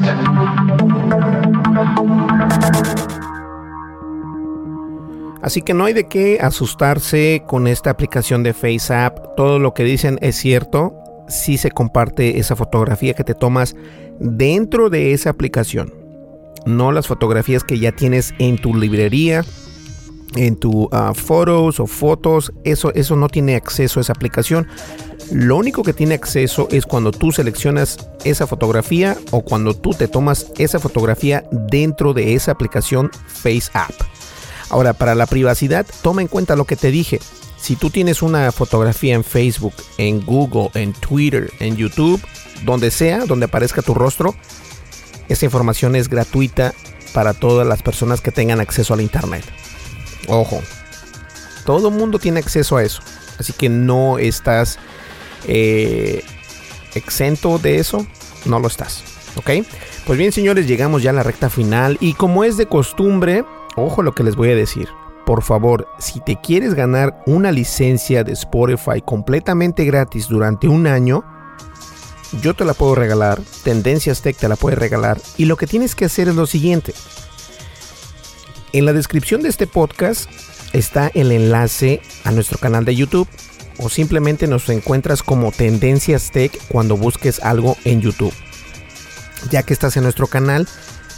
Así 5.42 5.60
que 5.60 5.74
no 5.74 5.84
hay 5.84 5.92
de 5.92 6.06
qué 6.06 6.38
asustarse 6.40 7.42
con 7.46 7.66
esta 7.66 7.90
aplicación 7.90 8.44
de 8.44 8.54
FaceApp. 8.54 9.34
Todo 9.36 9.58
lo 9.58 9.74
que 9.74 9.82
dicen 9.82 10.18
es 10.22 10.36
cierto. 10.36 10.94
Si 11.28 11.58
se 11.58 11.70
comparte 11.70 12.38
esa 12.38 12.54
fotografía 12.54 13.14
que 13.14 13.24
te 13.24 13.34
tomas 13.34 13.74
dentro 14.20 14.88
de 14.88 15.12
esa 15.12 15.30
aplicación. 15.30 15.92
No 16.64 16.92
las 16.92 17.08
fotografías 17.08 17.64
que 17.64 17.80
ya 17.80 17.90
tienes 17.90 18.34
en 18.38 18.56
tu 18.56 18.72
librería, 18.74 19.44
en 20.36 20.54
tu 20.56 20.88
ah, 20.92 21.12
fotos 21.12 21.80
o 21.80 21.88
fotos. 21.88 22.52
Eso, 22.62 22.92
eso 22.94 23.16
no 23.16 23.28
tiene 23.28 23.56
acceso 23.56 23.98
a 23.98 24.02
esa 24.02 24.12
aplicación. 24.12 24.68
Lo 25.32 25.56
único 25.56 25.82
que 25.82 25.92
tiene 25.92 26.14
acceso 26.14 26.68
es 26.70 26.86
cuando 26.86 27.10
tú 27.10 27.32
seleccionas 27.32 27.96
esa 28.24 28.46
fotografía 28.46 29.16
o 29.32 29.42
cuando 29.42 29.74
tú 29.74 29.90
te 29.90 30.06
tomas 30.06 30.52
esa 30.58 30.78
fotografía 30.78 31.44
dentro 31.50 32.12
de 32.12 32.34
esa 32.34 32.52
aplicación 32.52 33.10
FaceApp. 33.26 33.90
Ahora, 34.72 34.94
para 34.94 35.14
la 35.14 35.26
privacidad, 35.26 35.86
toma 36.00 36.22
en 36.22 36.28
cuenta 36.28 36.56
lo 36.56 36.64
que 36.64 36.76
te 36.76 36.90
dije. 36.90 37.20
Si 37.58 37.76
tú 37.76 37.90
tienes 37.90 38.22
una 38.22 38.50
fotografía 38.52 39.14
en 39.14 39.22
Facebook, 39.22 39.74
en 39.98 40.24
Google, 40.24 40.70
en 40.72 40.94
Twitter, 40.94 41.52
en 41.60 41.76
YouTube, 41.76 42.20
donde 42.64 42.90
sea, 42.90 43.26
donde 43.26 43.44
aparezca 43.44 43.82
tu 43.82 43.92
rostro, 43.92 44.34
esa 45.28 45.44
información 45.44 45.94
es 45.94 46.08
gratuita 46.08 46.72
para 47.12 47.34
todas 47.34 47.66
las 47.66 47.82
personas 47.82 48.22
que 48.22 48.32
tengan 48.32 48.60
acceso 48.60 48.94
al 48.94 49.02
Internet. 49.02 49.44
Ojo, 50.26 50.62
todo 51.66 51.88
el 51.88 51.94
mundo 51.94 52.18
tiene 52.18 52.40
acceso 52.40 52.78
a 52.78 52.82
eso. 52.82 53.02
Así 53.38 53.52
que 53.52 53.68
no 53.68 54.18
estás 54.18 54.78
eh, 55.46 56.24
exento 56.94 57.58
de 57.58 57.78
eso. 57.78 58.06
No 58.46 58.58
lo 58.58 58.68
estás. 58.68 59.04
¿Ok? 59.36 59.50
Pues 60.06 60.18
bien, 60.18 60.32
señores, 60.32 60.66
llegamos 60.66 61.02
ya 61.02 61.10
a 61.10 61.12
la 61.12 61.22
recta 61.22 61.50
final. 61.50 61.98
Y 62.00 62.14
como 62.14 62.42
es 62.42 62.56
de 62.56 62.66
costumbre, 62.66 63.44
ojo 63.76 64.02
lo 64.02 64.12
que 64.12 64.24
les 64.24 64.36
voy 64.36 64.50
a 64.50 64.56
decir. 64.56 64.88
Por 65.26 65.42
favor, 65.42 65.86
si 65.98 66.20
te 66.20 66.40
quieres 66.40 66.74
ganar 66.74 67.22
una 67.26 67.52
licencia 67.52 68.24
de 68.24 68.32
Spotify 68.32 69.00
completamente 69.04 69.84
gratis 69.84 70.28
durante 70.28 70.66
un 70.68 70.86
año, 70.86 71.24
yo 72.40 72.54
te 72.54 72.64
la 72.64 72.74
puedo 72.74 72.94
regalar. 72.94 73.40
Tendencias 73.62 74.22
Tech 74.22 74.36
te 74.36 74.48
la 74.48 74.56
puede 74.56 74.76
regalar. 74.76 75.20
Y 75.36 75.44
lo 75.44 75.56
que 75.56 75.66
tienes 75.66 75.94
que 75.94 76.06
hacer 76.06 76.28
es 76.28 76.34
lo 76.34 76.46
siguiente. 76.46 76.94
En 78.72 78.86
la 78.86 78.92
descripción 78.92 79.42
de 79.42 79.50
este 79.50 79.66
podcast 79.66 80.30
está 80.72 81.10
el 81.14 81.30
enlace 81.30 82.00
a 82.24 82.32
nuestro 82.32 82.58
canal 82.58 82.84
de 82.84 82.96
YouTube 82.96 83.28
o 83.78 83.88
simplemente 83.88 84.46
nos 84.46 84.68
encuentras 84.68 85.22
como 85.22 85.52
Tendencias 85.52 86.30
Tech 86.30 86.58
cuando 86.68 86.96
busques 86.96 87.40
algo 87.40 87.76
en 87.84 88.00
YouTube. 88.00 88.32
Ya 89.50 89.62
que 89.62 89.72
estás 89.72 89.96
en 89.96 90.04
nuestro 90.04 90.26
canal, 90.26 90.68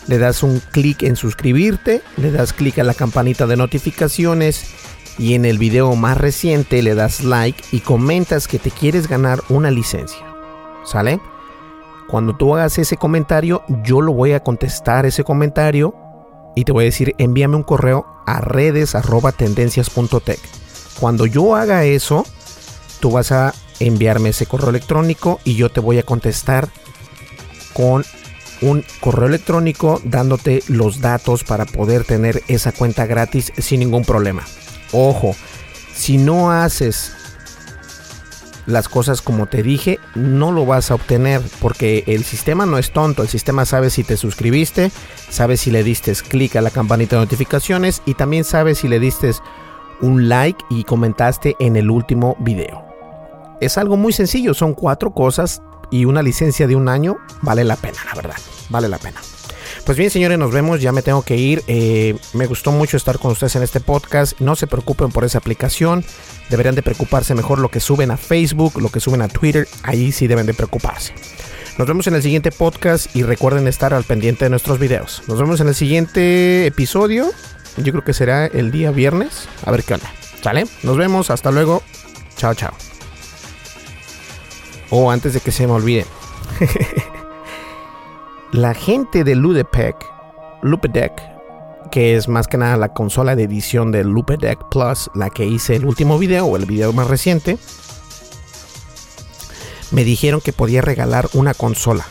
le 0.06 0.18
das 0.18 0.42
un 0.42 0.60
clic 0.70 1.02
en 1.02 1.16
suscribirte, 1.16 2.02
le 2.16 2.30
das 2.30 2.52
clic 2.52 2.78
a 2.78 2.84
la 2.84 2.94
campanita 2.94 3.46
de 3.46 3.56
notificaciones 3.56 4.74
y 5.18 5.34
en 5.34 5.44
el 5.44 5.58
video 5.58 5.94
más 5.94 6.18
reciente 6.18 6.82
le 6.82 6.94
das 6.94 7.22
like 7.22 7.62
y 7.72 7.80
comentas 7.80 8.48
que 8.48 8.58
te 8.58 8.70
quieres 8.70 9.08
ganar 9.08 9.40
una 9.48 9.70
licencia. 9.70 10.24
¿Sale? 10.84 11.20
Cuando 12.08 12.36
tú 12.36 12.54
hagas 12.54 12.78
ese 12.78 12.96
comentario, 12.96 13.62
yo 13.82 14.00
lo 14.00 14.12
voy 14.12 14.32
a 14.32 14.40
contestar 14.40 15.06
ese 15.06 15.24
comentario 15.24 15.94
y 16.54 16.64
te 16.64 16.72
voy 16.72 16.84
a 16.84 16.86
decir 16.86 17.14
envíame 17.18 17.56
un 17.56 17.62
correo 17.62 18.06
a 18.26 18.40
redes 18.40 18.94
arroba 18.94 19.32
tendencias.tech. 19.32 20.40
Cuando 21.00 21.26
yo 21.26 21.56
haga 21.56 21.84
eso, 21.84 22.24
tú 23.00 23.10
vas 23.10 23.32
a 23.32 23.54
enviarme 23.80 24.30
ese 24.30 24.46
correo 24.46 24.70
electrónico 24.70 25.40
y 25.44 25.56
yo 25.56 25.70
te 25.70 25.80
voy 25.80 25.98
a 25.98 26.04
contestar 26.04 26.68
con 27.72 28.04
un 28.64 28.84
correo 29.00 29.28
electrónico 29.28 30.00
dándote 30.04 30.62
los 30.68 31.00
datos 31.00 31.44
para 31.44 31.66
poder 31.66 32.04
tener 32.04 32.42
esa 32.48 32.72
cuenta 32.72 33.06
gratis 33.06 33.52
sin 33.58 33.80
ningún 33.80 34.04
problema. 34.04 34.42
Ojo, 34.92 35.36
si 35.92 36.16
no 36.16 36.50
haces 36.50 37.12
las 38.66 38.88
cosas 38.88 39.20
como 39.20 39.46
te 39.46 39.62
dije, 39.62 39.98
no 40.14 40.50
lo 40.50 40.64
vas 40.64 40.90
a 40.90 40.94
obtener 40.94 41.42
porque 41.60 42.04
el 42.06 42.24
sistema 42.24 42.64
no 42.64 42.78
es 42.78 42.90
tonto, 42.90 43.22
el 43.22 43.28
sistema 43.28 43.66
sabe 43.66 43.90
si 43.90 44.02
te 44.02 44.16
suscribiste, 44.16 44.90
sabe 45.28 45.58
si 45.58 45.70
le 45.70 45.84
diste 45.84 46.14
clic 46.14 46.56
a 46.56 46.62
la 46.62 46.70
campanita 46.70 47.16
de 47.16 47.22
notificaciones 47.22 48.00
y 48.06 48.14
también 48.14 48.44
sabe 48.44 48.74
si 48.74 48.88
le 48.88 48.98
diste 48.98 49.32
un 50.00 50.30
like 50.30 50.64
y 50.70 50.84
comentaste 50.84 51.54
en 51.60 51.76
el 51.76 51.90
último 51.90 52.36
video. 52.40 52.82
Es 53.60 53.76
algo 53.76 53.98
muy 53.98 54.14
sencillo, 54.14 54.54
son 54.54 54.72
cuatro 54.72 55.12
cosas 55.12 55.60
y 55.94 56.06
una 56.06 56.22
licencia 56.22 56.66
de 56.66 56.74
un 56.74 56.88
año 56.88 57.18
vale 57.40 57.62
la 57.62 57.76
pena, 57.76 57.98
la 58.04 58.14
verdad, 58.14 58.36
vale 58.68 58.88
la 58.88 58.98
pena. 58.98 59.20
Pues 59.86 59.96
bien, 59.96 60.10
señores, 60.10 60.36
nos 60.38 60.50
vemos. 60.50 60.80
Ya 60.80 60.90
me 60.90 61.02
tengo 61.02 61.22
que 61.22 61.36
ir. 61.36 61.62
Eh, 61.68 62.16
me 62.32 62.46
gustó 62.46 62.72
mucho 62.72 62.96
estar 62.96 63.20
con 63.20 63.30
ustedes 63.30 63.54
en 63.54 63.62
este 63.62 63.78
podcast. 63.78 64.40
No 64.40 64.56
se 64.56 64.66
preocupen 64.66 65.12
por 65.12 65.24
esa 65.24 65.38
aplicación. 65.38 66.04
Deberían 66.50 66.74
de 66.74 66.82
preocuparse 66.82 67.34
mejor 67.34 67.60
lo 67.60 67.68
que 67.70 67.78
suben 67.78 68.10
a 68.10 68.16
Facebook, 68.16 68.80
lo 68.80 68.88
que 68.88 68.98
suben 68.98 69.22
a 69.22 69.28
Twitter. 69.28 69.68
Ahí 69.84 70.10
sí 70.10 70.26
deben 70.26 70.46
de 70.46 70.54
preocuparse. 70.54 71.14
Nos 71.78 71.86
vemos 71.86 72.08
en 72.08 72.14
el 72.14 72.22
siguiente 72.22 72.50
podcast 72.50 73.14
y 73.14 73.22
recuerden 73.22 73.68
estar 73.68 73.94
al 73.94 74.02
pendiente 74.02 74.46
de 74.46 74.50
nuestros 74.50 74.80
videos. 74.80 75.22
Nos 75.28 75.38
vemos 75.38 75.60
en 75.60 75.68
el 75.68 75.74
siguiente 75.76 76.66
episodio. 76.66 77.30
Yo 77.76 77.92
creo 77.92 78.04
que 78.04 78.14
será 78.14 78.46
el 78.46 78.72
día 78.72 78.90
viernes. 78.90 79.48
A 79.64 79.70
ver 79.70 79.84
qué 79.84 79.94
onda. 79.94 80.10
¿Sale? 80.42 80.66
Nos 80.82 80.96
vemos. 80.96 81.30
Hasta 81.30 81.52
luego. 81.52 81.82
Chao, 82.36 82.54
chao. 82.54 82.74
Oh, 84.96 85.10
antes 85.10 85.32
de 85.34 85.40
que 85.40 85.50
se 85.50 85.66
me 85.66 85.72
olvide. 85.72 86.06
la 88.52 88.74
gente 88.74 89.24
de 89.24 89.34
Ludepec, 89.34 89.96
Lupedeck, 90.62 91.20
que 91.90 92.14
es 92.14 92.28
más 92.28 92.46
que 92.46 92.58
nada 92.58 92.76
la 92.76 92.92
consola 92.92 93.34
de 93.34 93.42
edición 93.42 93.90
de 93.90 94.04
Lupedeck 94.04 94.68
Plus, 94.70 95.10
la 95.16 95.30
que 95.30 95.46
hice 95.46 95.74
el 95.74 95.84
último 95.84 96.16
video 96.16 96.46
o 96.46 96.56
el 96.56 96.66
video 96.66 96.92
más 96.92 97.08
reciente, 97.08 97.58
me 99.90 100.04
dijeron 100.04 100.40
que 100.40 100.52
podía 100.52 100.80
regalar 100.80 101.28
una 101.32 101.54
consola. 101.54 102.06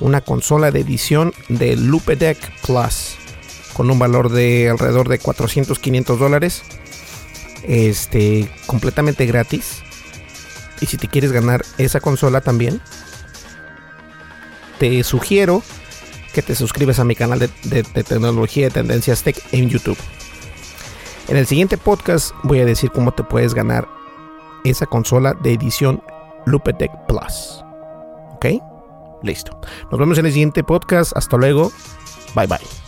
Una 0.00 0.20
consola 0.20 0.72
de 0.72 0.80
edición 0.80 1.32
de 1.48 1.76
Lupedeck 1.76 2.38
Plus 2.66 3.16
con 3.74 3.92
un 3.92 3.98
valor 4.00 4.32
de 4.32 4.68
alrededor 4.70 5.08
de 5.08 5.20
400-500 5.20 6.16
dólares. 6.16 6.64
este, 7.62 8.50
completamente 8.66 9.24
gratis. 9.24 9.84
Y 10.80 10.86
si 10.86 10.96
te 10.96 11.08
quieres 11.08 11.32
ganar 11.32 11.64
esa 11.78 12.00
consola 12.00 12.40
también, 12.40 12.80
te 14.78 15.02
sugiero 15.04 15.62
que 16.32 16.42
te 16.42 16.54
suscribas 16.54 16.98
a 16.98 17.04
mi 17.04 17.14
canal 17.14 17.38
de, 17.38 17.82
tecnología 17.82 18.66
de 18.66 18.70
tendencias 18.70 19.22
tech 19.22 19.36
en 19.52 19.68
YouTube. 19.68 19.98
En 21.28 21.36
el 21.36 21.46
siguiente 21.46 21.76
podcast 21.76 22.32
voy 22.42 22.60
a 22.60 22.64
decir 22.64 22.90
cómo 22.90 23.12
te 23.12 23.24
puedes 23.24 23.54
ganar 23.54 23.88
esa 24.64 24.86
consola 24.86 25.34
de 25.34 25.52
edición 25.52 26.02
Lupetec 26.46 26.90
Plus. 27.06 27.64
¿Ok? 28.34 28.46
Listo. 29.22 29.58
Nos 29.90 29.98
vemos 29.98 30.18
en 30.18 30.26
el 30.26 30.32
siguiente 30.32 30.62
podcast. 30.62 31.16
Hasta 31.16 31.36
luego. 31.36 31.72
Bye 32.34 32.46
bye. 32.46 32.87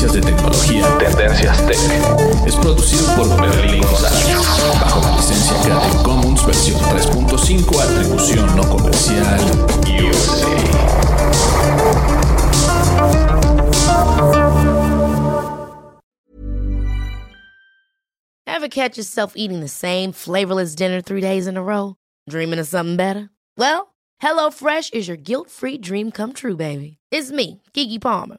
Noticias 0.00 0.12
de 0.12 0.20
tecnología 0.20 0.98
Tendencias 0.98 1.66
Tech. 1.66 2.46
Es 2.46 2.56
producido 2.56 3.06
por 3.16 3.40
Berlín 3.40 3.82
González, 3.82 4.36
bajo 4.80 5.00
la 5.00 5.16
licencia 5.16 5.54
Creative 5.62 6.02
Commons 6.02 6.46
versión 6.46 6.80
3.5, 6.80 7.80
atribución 7.80 8.56
no 8.56 8.62
comercial, 8.68 9.40
USA. 10.02 10.56
Ever 18.46 18.68
catch 18.68 18.96
yourself 18.96 19.34
eating 19.36 19.60
the 19.60 19.68
same 19.68 20.12
flavorless 20.12 20.74
dinner 20.74 21.02
three 21.02 21.20
days 21.20 21.46
in 21.46 21.56
a 21.56 21.62
row? 21.62 21.96
Dreaming 22.28 22.58
of 22.58 22.66
something 22.66 22.96
better? 22.96 23.30
Well, 23.58 23.94
HelloFresh 24.22 24.94
is 24.94 25.08
your 25.08 25.16
guilt-free 25.18 25.78
dream 25.78 26.10
come 26.10 26.32
true, 26.32 26.56
baby. 26.56 26.98
It's 27.10 27.30
me, 27.30 27.62
Kiki 27.74 27.98
Palmer. 27.98 28.38